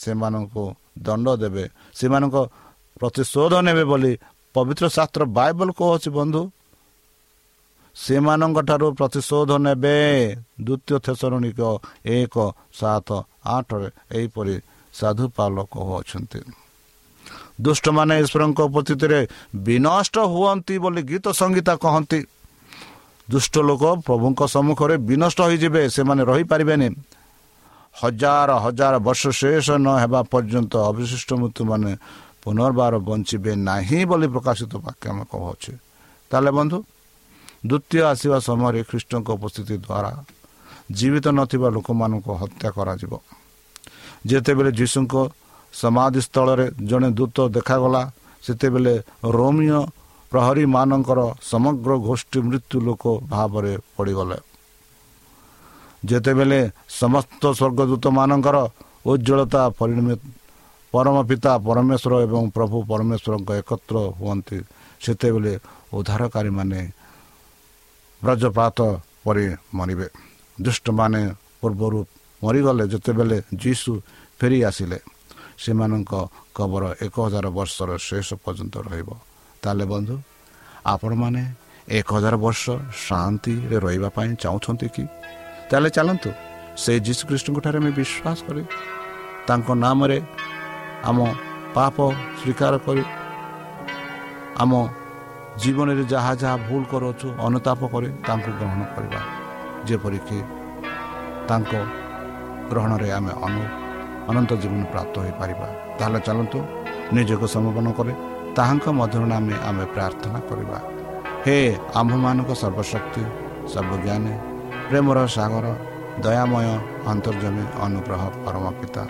ସେମାନଙ୍କୁ 0.03 0.63
ଦଣ୍ଡ 1.07 1.27
ଦେବେ 1.43 1.65
ସେମାନଙ୍କ 1.99 2.35
ପ୍ରତିଶୋଧ 2.99 3.53
ନେବେ 3.67 3.83
ବୋଲି 3.91 4.11
ପବିତ୍ର 4.55 4.85
ଶାସ୍ତ୍ର 4.97 5.21
ବାଇବଲ 5.37 5.69
କହୁଛି 5.79 6.09
ବନ୍ଧୁ। 6.17 6.41
ସେମାନଙ୍କ 7.97 8.57
ଠାରୁ 8.67 8.87
ପ୍ରତିଶୋଧ 8.99 9.49
ନେବେ। 9.65 9.97
ଦ୍ୱିତୀୟ 10.65 10.95
ଥେସରଣିକ 11.05 11.59
ଏକ 12.17 12.35
ସାତ 12.79 13.09
ଆଠରେ 13.55 13.89
ଏହିପରି 14.17 14.55
ସାଧୁ 14.93 15.25
ପାଲ 15.37 15.55
କହୁଅଛନ୍ତି 15.73 16.39
ଦୁଷ୍ଟମାନେ 17.65 18.13
ଈଶ୍ୱରଙ୍କ 18.23 18.59
ଉପସ୍ଥିତିରେ 18.69 19.19
ବିନଷ୍ଟ 19.67 20.15
ହୁଅନ୍ତି 20.33 20.75
ବୋଲି 20.83 21.01
ଗୀତ 21.11 21.25
ସଙ୍ଗୀତା 21.39 21.73
କହନ୍ତି। 21.83 22.19
ଦୁଷ୍ଟ 23.27 23.55
ଲୋକ 23.67 23.83
ପ୍ରଭୁଙ୍କ 24.07 24.41
ସମ୍ମୁଖରେ 24.55 24.95
ବିନଷ୍ଟ 25.09 25.39
ହୋଇଯିବେ 25.47 25.81
ସେମାନେ 25.95 26.21
ରହିପାରିବେନି। 26.31 26.87
ହଜାର 27.95 28.49
ହଜାର 28.65 28.95
ବର୍ଷ 29.07 29.23
ଶେଷ 29.39 29.67
ନ 29.83 29.87
ହେବା 30.01 30.21
ପର୍ଯ୍ୟନ୍ତ 30.31 30.73
ଅବିଶିଷ୍ଟ 30.89 31.29
ମୃତ୍ୟୁମାନେ 31.41 31.91
ପୁନର୍ବାର 32.43 32.93
ବଞ୍ଚିବେ 33.07 33.51
ନାହିଁ 33.69 33.99
ବୋଲି 34.09 34.27
ପ୍ରକାଶିତ 34.33 34.73
ବାକ୍ୟ 34.85 35.05
ଆମେ 35.11 35.23
କହୁଅଛୁ। 35.31 35.71
ତାହେଲେ 36.31 36.51
ବନ୍ଧୁ 36.57 36.77
ଦ୍ୱିତୀୟ 37.69 37.99
ଆସିବା 38.11 38.37
ସମୟରେ 38.47 38.81
ଖ୍ରୀଷ୍ଟଙ୍କ 38.89 39.27
ଉପସ୍ଥିତି 39.37 39.75
ଦ୍ୱାରା 39.85 40.11
ଜୀବିତ 40.97 41.25
ନଥିବା 41.39 41.67
ଲୋକମାନଙ୍କୁ 41.75 42.31
ହତ୍ୟା 42.41 42.69
କରାଯିବ। 42.77 43.11
ଯେତେବେଳେ 44.29 44.71
ଯୀଶୁଙ୍କ 44.79 45.13
ସମାଧି 45.73 46.21
ସ୍ଥଳରେ 46.27 46.65
ଜଣେ 46.89 47.09
ଦୂତ 47.19 47.37
ଦେଖାଗଲା 47.55 48.01
ସେତେବେଳେ 48.45 48.93
ରୋମିଓ 49.35 49.81
ପ୍ରହରୀମାନଙ୍କର 50.31 51.19
ସମଗ୍ର 51.51 51.91
ଗୋଷ୍ଠୀ 52.07 52.39
ମୃତ୍ୟୁ 52.47 52.77
ଲୋକ 52.87 53.03
ଭାବରେ 53.33 53.73
ପଡ଼ିଗଲେ। 53.95 54.37
ଯେତେବେଳେ 56.09 56.59
ସମସ୍ତ 57.01 57.41
ସ୍ୱର୍ଗଦୂତମାନଙ୍କର 57.59 58.57
ଉଜ୍ଜଳତା 59.11 59.61
ପରମ 60.93 61.17
ପିତା 61.29 61.51
ପରମେଶ୍ୱର 61.67 62.13
ଏବଂ 62.25 62.43
ପ୍ରଭୁ 62.55 62.77
ପରମେଶ୍ୱରଙ୍କ 62.91 63.49
ଏକତ୍ର 63.61 63.95
ହୁଅନ୍ତି 64.19 64.57
ସେତେବେଳେ 65.03 65.53
ଉଦ୍ଧାରକାରୀମାନେ 65.97 66.79
ବ୍ରଜପାତ 68.21 68.79
ପରି 69.23 69.45
ମରିବେ 69.73 70.07
ଦୁଷ୍ଟମାନେ 70.57 71.21
ପୂର୍ବରୁ 71.61 71.99
ମରିଗଲେ 72.41 72.83
ଯେତେବେଳେ 72.91 73.37
ଯୀଶୁ 73.55 73.91
ଫେରି 74.39 74.59
ଆସିଲେ 74.69 74.97
ସେମାନଙ୍କ 75.57 76.13
କବର 76.53 76.83
ଏକ 77.05 77.15
ହଜାର 77.25 77.47
ବର୍ଷର 77.57 77.89
ଶେଷ 77.99 78.29
ପର୍ଯ୍ୟନ୍ତ 78.43 78.75
ରହିବ 78.87 79.09
ତାହେଲେ 79.63 79.85
ବନ୍ଧୁ 79.93 80.15
ଆପଣମାନେ 80.85 81.43
ଏକ 81.89 82.07
ହଜାର 82.15 82.35
ବର୍ଷ 82.37 82.63
ଶାନ୍ତିରେ 82.99 83.77
ରହିବା 83.79 84.09
ପାଇଁ 84.15 84.31
ଚାହୁଁଛନ୍ତି 84.43 84.87
କି 84.95 85.03
ତାହେଲେ 85.69 85.89
ଚାଲନ୍ତୁ 85.97 86.29
ସେ 86.77 86.91
ଯୀଶୁଖ୍ରୀଷ୍ଟଙ୍କ 87.07 87.57
ଠାରେ 87.65 87.77
ଆମେ 87.81 87.91
ବିଶ୍ୱାସ 87.99 88.37
କରି 88.47 88.63
ତାଙ୍କ 89.47 89.67
ନାମରେ 89.83 90.19
ଆମ 91.09 91.17
ପାପ 91.75 91.95
ସ୍ୱୀକାର 92.39 92.73
କରି 92.85 93.03
ଆମ 94.61 94.71
ଜୀବନରେ 95.61 96.03
ଯାହା 96.13 96.31
ଯାହା 96.41 96.57
ଭୁଲ 96.67 96.81
କରୁଅଛୁ 96.91 97.27
ଅନୁତାପ 97.47 97.81
କରି 97.93 98.09
ତାଙ୍କୁ 98.27 98.51
ଗ୍ରହଣ 98.59 98.81
କରିବା। 98.95 99.21
ଯେପରିକି 99.87 100.37
ତାଙ୍କ 101.49 101.71
ଗ୍ରହଣରେ 102.69 103.09
ଆମେ 103.17 103.33
ଅନୁ 103.45 103.63
ଅନନ୍ତ 104.29 104.51
ଜୀବନ 104.61 104.81
ପ୍ରାପ୍ତ 104.93 105.15
ହୋଇପାରିବା। 105.23 105.67
ତାହେଲେ 105.97 106.19
ଚାଲନ୍ତୁ 106.27 106.59
ନିଜକୁ 107.15 107.45
ସମର୍ପଣ 107.55 107.87
କରେ 107.97 108.13
ତାହାଙ୍କ 108.57 108.85
ମଧ୍ୟରୁ 108.99 109.25
ଆମେ 109.37 109.55
ଆମେ 109.69 109.85
ପ୍ରାର୍ଥନା 109.95 110.39
କରିବା। 110.49 110.77
ହେ 111.45 111.57
ଆମ୍ଭମାନଙ୍କ 111.99 112.51
ସର୍ବଶକ୍ତି 112.61 113.23
ସର୍ବଜ୍ଞାନୀ 113.73 114.33
ପ୍ରେମର 114.89 115.17
ସାଗର 115.37 115.65
ଦୟାମୟ 116.25 116.67
ଅନ୍ତର୍ଜମୀ 117.11 117.63
ଅନୁଗ୍ରହ 117.85 118.21
ପରମ 118.45 118.65
ପିତା 118.79 119.03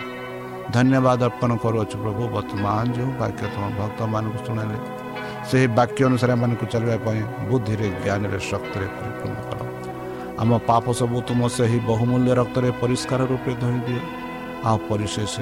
ଧନ୍ୟବାଦ 0.74 1.20
ଅର୍ପଣ 1.28 1.50
କରୁଅଛୁ 1.64 1.96
ପ୍ରଭୁ 2.02 2.22
ବର୍ତ୍ତମାନ 2.34 2.84
ଯେଉଁ 2.96 3.10
ବାକ୍ୟ 3.20 3.44
ତୁମ 3.54 3.64
ଭକ୍ତମାନଙ୍କୁ 3.78 4.38
ଶୁଣାଇଲେ 4.46 4.78
ସେହି 5.48 5.66
ବାକ୍ୟ 5.78 6.00
ଅନୁସାରେ 6.08 6.32
ଏମାନଙ୍କୁ 6.36 6.66
ଚାଲିବା 6.72 6.96
ପାଇଁ 7.06 7.20
ବୁଦ୍ଧିରେ 7.48 7.86
ଜ୍ଞାନରେ 8.04 8.38
ଶକ୍ତିରେ 8.50 8.86
ପରିପୂର୍ଣ୍ଣ 8.96 9.38
କର। 9.48 9.60
ଆମ 10.42 10.50
ପାପ 10.70 10.84
ସବୁ 11.00 11.16
ତୁମ 11.28 11.40
ସେହି 11.56 11.78
ବହୁମୂଲ୍ୟ 11.90 12.30
ରକ୍ତରେ 12.40 12.68
ପରିଷ୍କାର 12.82 13.20
ରୂପେ 13.32 13.52
ଧରି 13.62 13.80
ଦିଅ। 13.86 14.02
ଆଉ 14.68 14.78
ପରିଶେଷ 14.88 15.34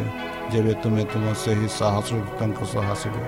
ଯେବେ 0.53 0.73
ତୁମେ 0.83 1.03
ତୁମ 1.13 1.25
ସେହି 1.43 1.67
ସାହସଙ୍କ 1.79 2.61
ସହ 2.73 2.87
ଆସିବେ 2.95 3.23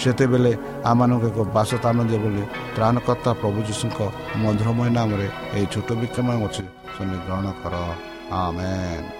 ସେତେବେଳେ 0.00 0.52
ଆମମାନଙ୍କୁ 0.90 1.26
ଏକ 1.30 1.38
ବାସସ୍ଥାନ 1.56 1.98
ଦିଅ 2.08 2.20
ବୋଲି 2.24 2.44
ତ୍ରାଣକର୍ତ୍ତା 2.76 3.30
ପ୍ରଭୁ 3.40 3.58
ଯୀଶୁଙ୍କ 3.68 3.98
ମଧୁରମୟ 4.42 4.88
ନାମରେ 4.98 5.28
ଏହି 5.56 5.66
ଛୋଟ 5.72 5.88
ବିକ୍ଷମ 6.00 6.28
ଅଛି 6.46 6.64
ଶୁଣି 6.94 7.16
ଗ୍ରହଣ 7.24 7.46
କର। 7.62 7.74
ଆମେନ୍। 8.40 9.19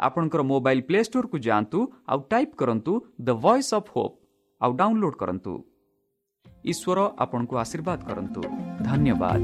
ଆପଣଙ୍କର 0.00 0.42
ମୋବାଇଲ୍ 0.52 0.82
ପ୍ଲେ 0.88 1.00
ଷ୍ଟୋର୍କୁ 1.08 1.36
ଯାଆନ୍ତୁ 1.46 1.78
ଆଉ 2.12 2.20
ଟାଇପ୍ 2.32 2.54
କରନ୍ତୁ 2.60 2.92
ଦ 3.26 3.28
ଭଏସ୍ 3.44 3.72
ଅଫ୍ 3.78 3.90
ହୋପ୍ 3.94 4.14
ଆଉ 4.60 4.70
ଡାଉନଲୋଡ୍ 4.80 5.16
କରନ୍ତୁ 5.22 5.52
ଈଶ୍ୱର 6.64 6.98
ଆପଣଙ୍କୁ 7.24 7.54
ଆଶୀର୍ବାଦ 7.64 7.98
କରନ୍ତୁ 8.08 8.40
ଧନ୍ୟବାଦ 8.88 9.42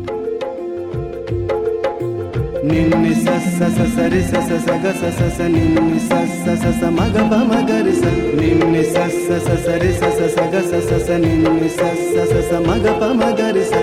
నిన్ని 2.67 3.13
సస్స 3.25 3.59
సరి 3.97 4.21
సస 4.23 4.51
సగ 4.67 4.85
సస 5.01 5.21
స 5.37 5.49
నిన్ని 5.55 5.99
సస్స 6.09 6.47
సస 6.63 6.83
మగ 6.97 7.17
ప 7.31 7.39
మగరి 7.51 7.95
స 8.01 8.15
నిన్ని 8.41 8.83
సస్స 8.95 9.29
సరి 9.67 9.93
సస 10.01 10.21
సగ 10.37 10.55
సస 10.71 10.91
స 11.07 11.19
నిన్ని 11.25 11.69
సస్స 11.79 12.15
సస 12.33 12.51
మగ 12.67 12.87
ప 13.01 13.13
మగరి 13.21 13.65
స 13.65 13.83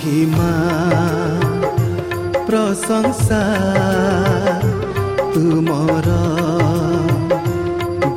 মহিমা 0.00 0.54
প্রশংসা 2.46 3.42
তুমর 5.34 6.06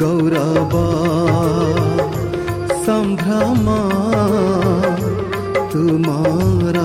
গৌরব 0.01 0.73
সম্ভ্রম 2.85 3.65
তুমর 5.71 6.77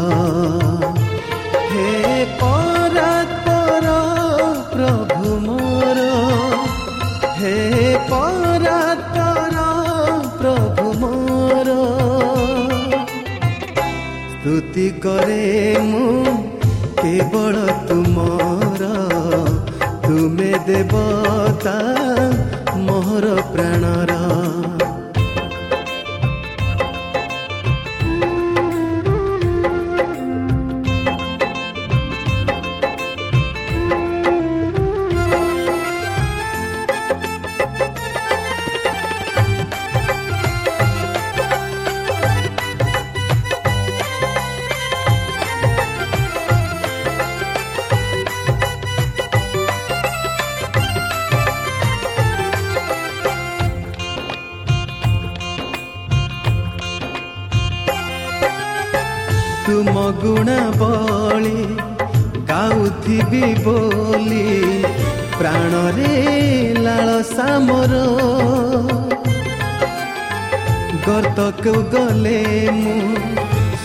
କରେ 15.03 15.43
ମୁଁ 15.89 16.33
କେବଳ 17.01 17.55
ତୁମର 17.89 18.81
ତୁମେ 20.05 20.51
ଦେବତା 20.67 21.77
ମୋହର 22.87 23.27
ପ୍ରାଣର। 23.53 24.11
ଗୋଲେ 71.63 72.39
ମୁଁ 72.73 72.97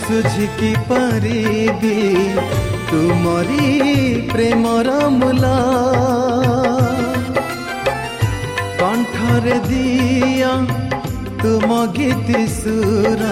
ସୁଝିକି 0.01 0.69
ପାରିବି 0.89 1.95
ତୁମରି 2.89 3.65
ପ୍ରେମର 4.31 4.93
ମୂଲ 5.15 5.49
କଣ୍ଠରେ 8.81 9.57
ଦିଅ 9.67 10.51
ତୁମ 11.43 11.79
ଗୀତି 11.97 12.43
ସୁର 12.53 13.31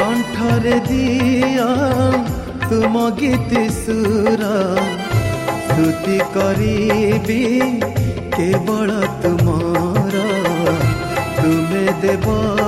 କଣ୍ଠରେ 0.00 0.76
ଦିଅ 0.88 1.68
ତୁମ 2.64 3.04
ଗୀତି 3.20 3.64
ସୁର 3.76 4.52
ସ୍ତୁତି 5.66 6.18
କରିବି 6.36 7.42
କେବଳ 8.38 8.98
ତୁମର 9.22 10.26
ତୁମେ 11.38 11.86
ଦେବ 12.02 12.67